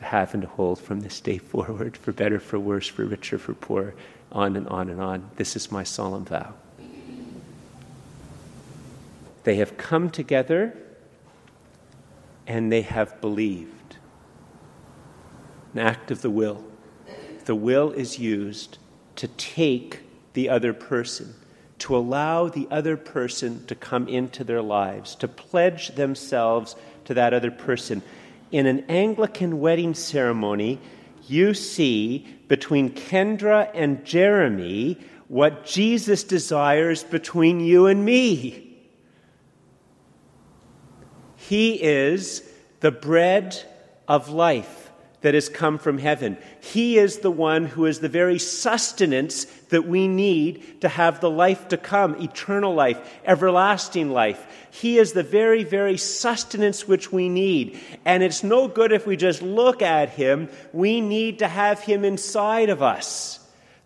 to 0.00 0.06
have 0.06 0.34
and 0.34 0.42
to 0.42 0.48
hold 0.48 0.80
from 0.80 1.00
this 1.00 1.20
day 1.20 1.38
forward, 1.38 1.96
for 1.96 2.12
better, 2.12 2.40
for 2.40 2.58
worse, 2.58 2.88
for 2.88 3.04
richer, 3.04 3.38
for 3.38 3.54
poorer, 3.54 3.94
on 4.32 4.56
and 4.56 4.66
on 4.68 4.90
and 4.90 5.00
on. 5.00 5.30
This 5.36 5.56
is 5.56 5.70
my 5.70 5.84
solemn 5.84 6.24
vow. 6.24 6.54
They 9.44 9.56
have 9.56 9.76
come 9.76 10.10
together 10.10 10.76
and 12.46 12.70
they 12.70 12.82
have 12.82 13.20
believed. 13.20 13.96
An 15.74 15.80
act 15.80 16.10
of 16.10 16.20
the 16.20 16.30
will. 16.30 16.64
The 17.44 17.54
will 17.54 17.92
is 17.92 18.18
used 18.18 18.78
to 19.16 19.28
take 19.28 20.00
the 20.32 20.48
other 20.48 20.72
person, 20.72 21.34
to 21.78 21.96
allow 21.96 22.48
the 22.48 22.66
other 22.70 22.96
person 22.96 23.66
to 23.66 23.74
come 23.74 24.08
into 24.08 24.44
their 24.44 24.62
lives, 24.62 25.14
to 25.16 25.28
pledge 25.28 25.88
themselves 25.94 26.76
to 27.04 27.14
that 27.14 27.32
other 27.32 27.50
person. 27.50 28.02
In 28.50 28.66
an 28.66 28.84
Anglican 28.88 29.60
wedding 29.60 29.94
ceremony, 29.94 30.80
you 31.26 31.54
see 31.54 32.26
between 32.48 32.90
Kendra 32.90 33.70
and 33.74 34.04
Jeremy 34.04 34.98
what 35.28 35.64
Jesus 35.64 36.24
desires 36.24 37.04
between 37.04 37.60
you 37.60 37.86
and 37.86 38.04
me. 38.04 38.76
He 41.36 41.74
is 41.74 42.42
the 42.80 42.90
bread 42.90 43.62
of 44.08 44.28
life 44.28 44.79
that 45.22 45.34
has 45.34 45.48
come 45.48 45.78
from 45.78 45.98
heaven. 45.98 46.36
He 46.60 46.98
is 46.98 47.18
the 47.18 47.30
one 47.30 47.66
who 47.66 47.86
is 47.86 48.00
the 48.00 48.08
very 48.08 48.38
sustenance 48.38 49.44
that 49.68 49.86
we 49.86 50.08
need 50.08 50.80
to 50.80 50.88
have 50.88 51.20
the 51.20 51.30
life 51.30 51.68
to 51.68 51.76
come 51.76 52.20
eternal 52.22 52.74
life, 52.74 52.98
everlasting 53.24 54.10
life. 54.10 54.46
He 54.70 54.98
is 54.98 55.12
the 55.12 55.22
very, 55.22 55.64
very 55.64 55.98
sustenance 55.98 56.86
which 56.86 57.12
we 57.12 57.28
need. 57.28 57.78
And 58.04 58.22
it's 58.22 58.42
no 58.42 58.68
good 58.68 58.92
if 58.92 59.06
we 59.06 59.16
just 59.16 59.42
look 59.42 59.82
at 59.82 60.10
Him. 60.10 60.48
We 60.72 61.00
need 61.00 61.40
to 61.40 61.48
have 61.48 61.80
Him 61.80 62.04
inside 62.04 62.70
of 62.70 62.82
us. 62.82 63.38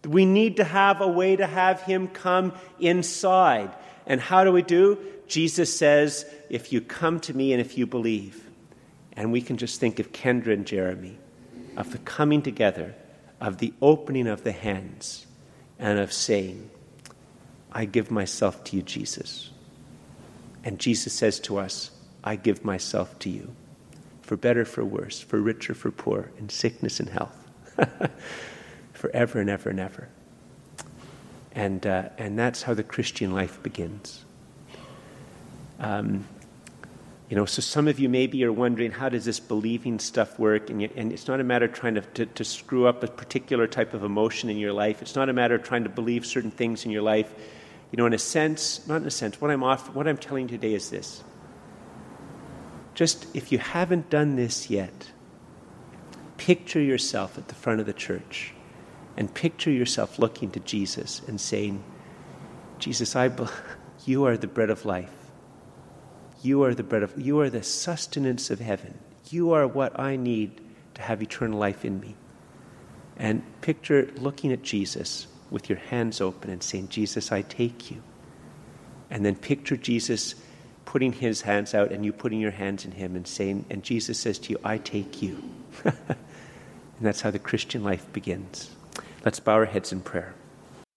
We 0.06 0.26
need 0.26 0.58
to 0.58 0.64
have 0.64 1.00
a 1.00 1.08
way 1.08 1.36
to 1.36 1.46
have 1.46 1.82
Him 1.82 2.08
come 2.08 2.52
inside. 2.78 3.74
And 4.06 4.20
how 4.20 4.44
do 4.44 4.52
we 4.52 4.62
do? 4.62 4.98
Jesus 5.26 5.74
says, 5.74 6.26
If 6.50 6.72
you 6.72 6.80
come 6.80 7.18
to 7.20 7.34
me 7.34 7.52
and 7.52 7.60
if 7.60 7.78
you 7.78 7.86
believe. 7.86 8.44
And 9.16 9.32
we 9.32 9.40
can 9.40 9.56
just 9.56 9.80
think 9.80 9.98
of 9.98 10.12
Kendra 10.12 10.52
and 10.52 10.66
Jeremy, 10.66 11.18
of 11.76 11.92
the 11.92 11.98
coming 11.98 12.42
together, 12.42 12.94
of 13.40 13.58
the 13.58 13.72
opening 13.82 14.26
of 14.26 14.44
the 14.44 14.52
hands, 14.52 15.26
and 15.78 15.98
of 15.98 16.12
saying, 16.12 16.70
I 17.72 17.84
give 17.84 18.10
myself 18.10 18.62
to 18.64 18.76
you, 18.76 18.82
Jesus. 18.82 19.50
And 20.62 20.78
Jesus 20.78 21.12
says 21.12 21.40
to 21.40 21.58
us, 21.58 21.90
I 22.22 22.36
give 22.36 22.64
myself 22.64 23.18
to 23.20 23.30
you, 23.30 23.54
for 24.22 24.36
better, 24.36 24.64
for 24.64 24.84
worse, 24.84 25.20
for 25.20 25.40
richer, 25.40 25.74
for 25.74 25.90
poor, 25.90 26.30
in 26.38 26.48
sickness 26.48 27.00
and 27.00 27.08
health, 27.08 27.36
forever 28.92 29.40
and 29.40 29.50
ever 29.50 29.70
and 29.70 29.80
ever. 29.80 30.08
And, 31.52 31.86
uh, 31.86 32.08
and 32.16 32.38
that's 32.38 32.62
how 32.62 32.74
the 32.74 32.82
Christian 32.82 33.32
life 33.32 33.62
begins. 33.62 34.24
Um, 35.78 36.24
you 37.30 37.36
know, 37.36 37.46
so 37.46 37.62
some 37.62 37.88
of 37.88 37.98
you 37.98 38.08
maybe 38.08 38.44
are 38.44 38.52
wondering, 38.52 38.90
how 38.90 39.08
does 39.08 39.24
this 39.24 39.40
believing 39.40 39.98
stuff 39.98 40.38
work? 40.38 40.68
And, 40.68 40.82
you, 40.82 40.90
and 40.94 41.10
it's 41.10 41.26
not 41.26 41.40
a 41.40 41.44
matter 41.44 41.64
of 41.64 41.72
trying 41.72 41.94
to, 41.94 42.02
to, 42.02 42.26
to, 42.26 42.44
screw 42.44 42.86
up 42.86 43.02
a 43.02 43.06
particular 43.06 43.66
type 43.66 43.94
of 43.94 44.04
emotion 44.04 44.50
in 44.50 44.58
your 44.58 44.74
life. 44.74 45.00
It's 45.00 45.16
not 45.16 45.30
a 45.30 45.32
matter 45.32 45.54
of 45.54 45.62
trying 45.62 45.84
to 45.84 45.90
believe 45.90 46.26
certain 46.26 46.50
things 46.50 46.84
in 46.84 46.90
your 46.90 47.02
life. 47.02 47.34
You 47.90 47.96
know, 47.96 48.06
in 48.06 48.12
a 48.12 48.18
sense, 48.18 48.86
not 48.86 49.00
in 49.00 49.06
a 49.06 49.10
sense, 49.10 49.40
what 49.40 49.50
I'm, 49.50 49.62
off, 49.62 49.94
what 49.94 50.06
I'm 50.06 50.18
telling 50.18 50.48
you 50.48 50.56
today 50.58 50.74
is 50.74 50.90
this. 50.90 51.24
Just 52.94 53.26
if 53.34 53.50
you 53.50 53.58
haven't 53.58 54.10
done 54.10 54.36
this 54.36 54.68
yet, 54.68 55.10
picture 56.36 56.80
yourself 56.80 57.38
at 57.38 57.48
the 57.48 57.54
front 57.54 57.80
of 57.80 57.86
the 57.86 57.92
church 57.94 58.52
and 59.16 59.32
picture 59.32 59.70
yourself 59.70 60.18
looking 60.18 60.50
to 60.50 60.60
Jesus 60.60 61.22
and 61.26 61.40
saying, 61.40 61.82
Jesus, 62.78 63.16
I, 63.16 63.30
you 64.04 64.26
are 64.26 64.36
the 64.36 64.46
bread 64.46 64.68
of 64.68 64.84
life. 64.84 65.23
You 66.44 66.62
are 66.64 66.74
the 66.74 66.82
bread 66.82 67.02
of 67.02 67.18
you 67.18 67.40
are 67.40 67.48
the 67.48 67.62
sustenance 67.62 68.50
of 68.50 68.60
heaven. 68.60 68.98
You 69.30 69.52
are 69.52 69.66
what 69.66 69.98
I 69.98 70.16
need 70.16 70.60
to 70.92 71.00
have 71.00 71.22
eternal 71.22 71.58
life 71.58 71.86
in 71.86 71.98
me. 72.00 72.16
And 73.16 73.42
picture 73.62 74.10
looking 74.16 74.52
at 74.52 74.62
Jesus 74.62 75.26
with 75.50 75.70
your 75.70 75.78
hands 75.78 76.20
open 76.20 76.50
and 76.50 76.62
saying, 76.62 76.88
Jesus, 76.88 77.32
I 77.32 77.40
take 77.40 77.90
you. 77.90 78.02
And 79.08 79.24
then 79.24 79.36
picture 79.36 79.78
Jesus 79.78 80.34
putting 80.84 81.14
his 81.14 81.40
hands 81.40 81.74
out 81.74 81.90
and 81.90 82.04
you 82.04 82.12
putting 82.12 82.40
your 82.40 82.50
hands 82.50 82.84
in 82.84 82.90
him 82.92 83.16
and 83.16 83.26
saying, 83.26 83.64
and 83.70 83.82
Jesus 83.82 84.20
says 84.20 84.38
to 84.40 84.50
you, 84.50 84.58
I 84.62 84.76
take 84.76 85.22
you. 85.22 85.42
and 85.84 86.18
that's 87.00 87.22
how 87.22 87.30
the 87.30 87.38
Christian 87.38 87.82
life 87.82 88.12
begins. 88.12 88.70
Let's 89.24 89.40
bow 89.40 89.54
our 89.54 89.64
heads 89.64 89.92
in 89.92 90.02
prayer. 90.02 90.34